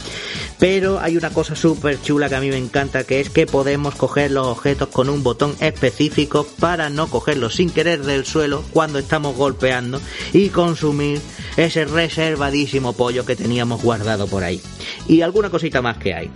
[0.58, 3.94] Pero hay una cosa súper chula que a mí me encanta, que es que podemos
[3.94, 8.98] coger los objetos con un botón específico para no cogerlos sin querer del suelo cuando
[8.98, 10.00] estamos golpeando
[10.32, 11.20] y consumir
[11.58, 14.62] ese reservadísimo pollo que teníamos guardado por ahí.
[15.06, 16.32] Y alguna cosita más que hay.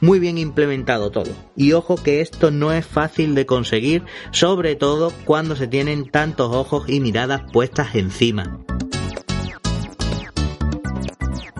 [0.00, 1.30] Muy bien implementado todo.
[1.54, 6.54] Y ojo que esto no es fácil de conseguir, sobre todo cuando se tienen tantos
[6.54, 8.58] ojos y miradas puestas encima.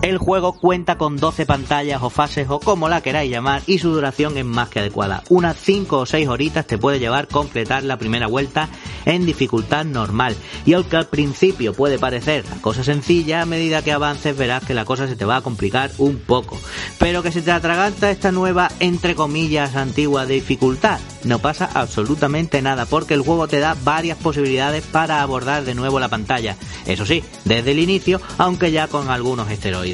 [0.03, 3.89] El juego cuenta con 12 pantallas o fases o como la queráis llamar y su
[3.89, 5.23] duración es más que adecuada.
[5.29, 8.67] Unas 5 o 6 horitas te puede llevar completar la primera vuelta
[9.05, 10.35] en dificultad normal.
[10.65, 14.73] Y aunque al principio puede parecer la cosa sencilla, a medida que avances verás que
[14.73, 16.59] la cosa se te va a complicar un poco.
[16.99, 20.99] Pero que se te atraganta esta nueva, entre comillas, antigua dificultad.
[21.23, 26.01] No pasa absolutamente nada porque el juego te da varias posibilidades para abordar de nuevo
[26.01, 26.57] la pantalla.
[26.85, 29.92] Eso sí, desde el inicio, aunque ya con algunos esteroides.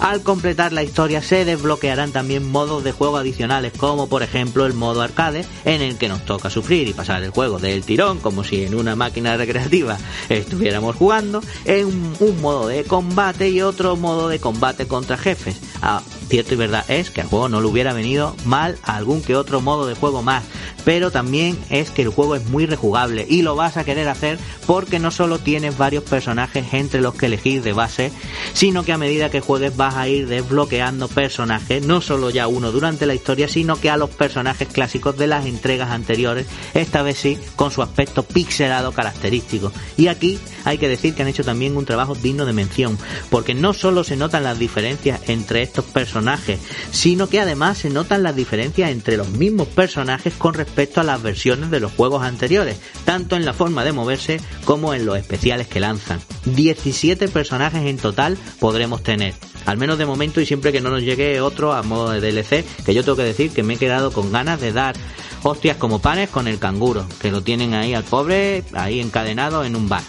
[0.00, 4.74] Al completar la historia se desbloquearán también modos de juego adicionales como por ejemplo el
[4.74, 8.44] modo arcade en el que nos toca sufrir y pasar el juego del tirón como
[8.44, 11.86] si en una máquina recreativa estuviéramos jugando, en
[12.20, 15.56] un modo de combate y otro modo de combate contra jefes.
[15.82, 19.36] Ah, cierto y verdad es que al juego no le hubiera venido mal algún que
[19.36, 20.44] otro modo de juego más,
[20.84, 24.38] pero también es que el juego es muy rejugable y lo vas a querer hacer
[24.66, 28.12] porque no solo tienes varios personajes entre los que elegir de base,
[28.52, 32.72] sino que a medida que juegues vas a ir desbloqueando personajes, no solo ya uno
[32.72, 37.18] durante la historia, sino que a los personajes clásicos de las entregas anteriores, esta vez
[37.18, 39.72] sí con su aspecto pixelado característico.
[39.96, 42.98] Y aquí hay que decir que han hecho también un trabajo digno de mención,
[43.30, 46.58] porque no solo se notan las diferencias entre estos personajes,
[46.90, 51.22] sino que además se notan las diferencias entre los mismos personajes con respecto a las
[51.22, 55.68] versiones de los juegos anteriores, tanto en la forma de moverse como en los especiales
[55.68, 56.20] que lanzan.
[56.46, 59.34] 17 personajes en total podremos tener.
[59.66, 62.64] Al menos de momento y siempre que no nos llegue otro a modo de DLC,
[62.84, 64.96] que yo tengo que decir que me he quedado con ganas de dar
[65.42, 69.76] hostias como panes con el canguro, que lo tienen ahí al pobre, ahí encadenado en
[69.76, 70.02] un bar.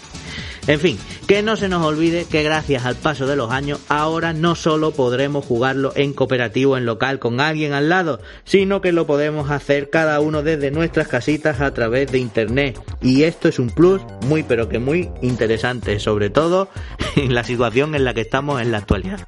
[0.70, 0.96] En fin,
[1.26, 4.92] que no se nos olvide que gracias al paso de los años ahora no solo
[4.92, 9.90] podremos jugarlo en cooperativo en local con alguien al lado, sino que lo podemos hacer
[9.90, 12.80] cada uno desde nuestras casitas a través de internet.
[13.02, 16.68] Y esto es un plus muy pero que muy interesante, sobre todo
[17.16, 19.26] en la situación en la que estamos en la actualidad.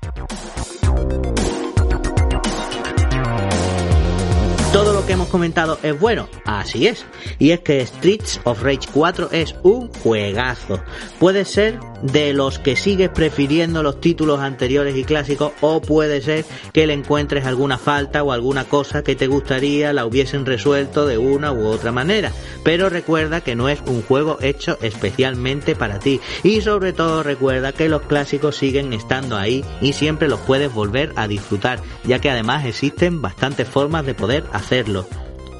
[5.12, 7.04] Hemos comentado es bueno, así es.
[7.38, 10.80] Y es que Streets of Rage 4 es un juegazo.
[11.18, 16.44] Puede ser de los que sigues prefiriendo los títulos anteriores y clásicos o puede ser
[16.72, 21.18] que le encuentres alguna falta o alguna cosa que te gustaría la hubiesen resuelto de
[21.18, 22.32] una u otra manera.
[22.64, 26.20] Pero recuerda que no es un juego hecho especialmente para ti.
[26.42, 31.12] Y sobre todo recuerda que los clásicos siguen estando ahí y siempre los puedes volver
[31.16, 35.01] a disfrutar, ya que además existen bastantes formas de poder hacerlo.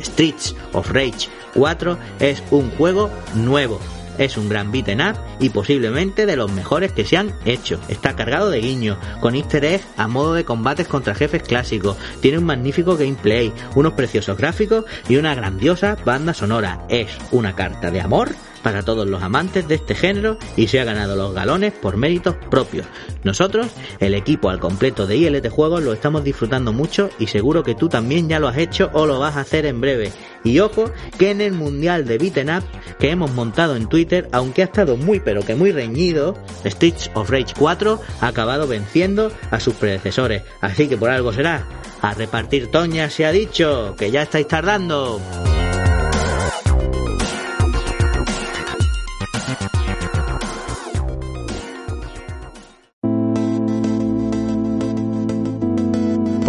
[0.03, 3.81] Streets of Rage 4 es un juego nuevo.
[4.19, 7.81] Es un gran beaten up y posiblemente de los mejores que se han hecho.
[7.89, 11.97] Está cargado de guiños, con easter eggs a modo de combates contra jefes clásicos.
[12.21, 16.85] Tiene un magnífico gameplay, unos preciosos gráficos y una grandiosa banda sonora.
[16.89, 20.85] Es una carta de amor para todos los amantes de este género y se ha
[20.85, 22.87] ganado los galones por méritos propios.
[23.25, 23.69] Nosotros,
[24.01, 27.89] el equipo al completo de ILT Juegos, lo estamos disfrutando mucho y seguro que tú
[27.89, 30.13] también ya lo has hecho o lo vas a hacer en breve.
[30.45, 32.65] Y ojo, que en el Mundial de Beaten Up
[32.99, 37.31] que hemos montado en Twitter, aunque ha estado muy pero que muy reñido, Streets of
[37.31, 40.43] Rage 4 ha acabado venciendo a sus predecesores.
[40.61, 41.67] Así que por algo será.
[42.01, 45.21] A repartir toñas se ha dicho, que ya estáis tardando.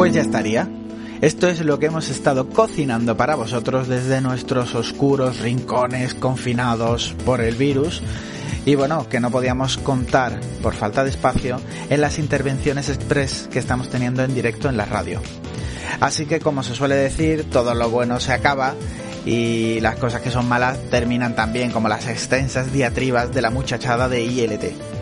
[0.03, 0.67] Pues ya estaría.
[1.21, 7.39] Esto es lo que hemos estado cocinando para vosotros desde nuestros oscuros rincones confinados por
[7.39, 8.01] el virus.
[8.65, 11.57] Y bueno, que no podíamos contar por falta de espacio
[11.89, 15.21] en las intervenciones express que estamos teniendo en directo en la radio.
[16.01, 18.75] Así que como se suele decir, todo lo bueno se acaba
[19.25, 24.09] y las cosas que son malas terminan también como las extensas diatribas de la muchachada
[24.09, 24.92] de ILT.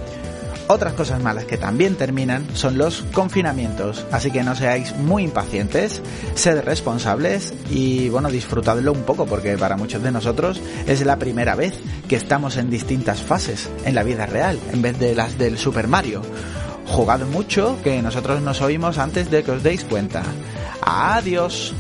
[0.74, 6.02] Otras cosas malas que también terminan son los confinamientos, así que no seáis muy impacientes,
[6.34, 11.56] sed responsables y bueno, disfrutadlo un poco porque para muchos de nosotros es la primera
[11.56, 11.78] vez
[12.08, 15.90] que estamos en distintas fases en la vida real en vez de las del Super
[15.90, 16.22] Mario.
[16.88, 20.24] Jugad mucho que nosotros nos oímos antes de que os deis cuenta.
[20.82, 21.74] Adiós.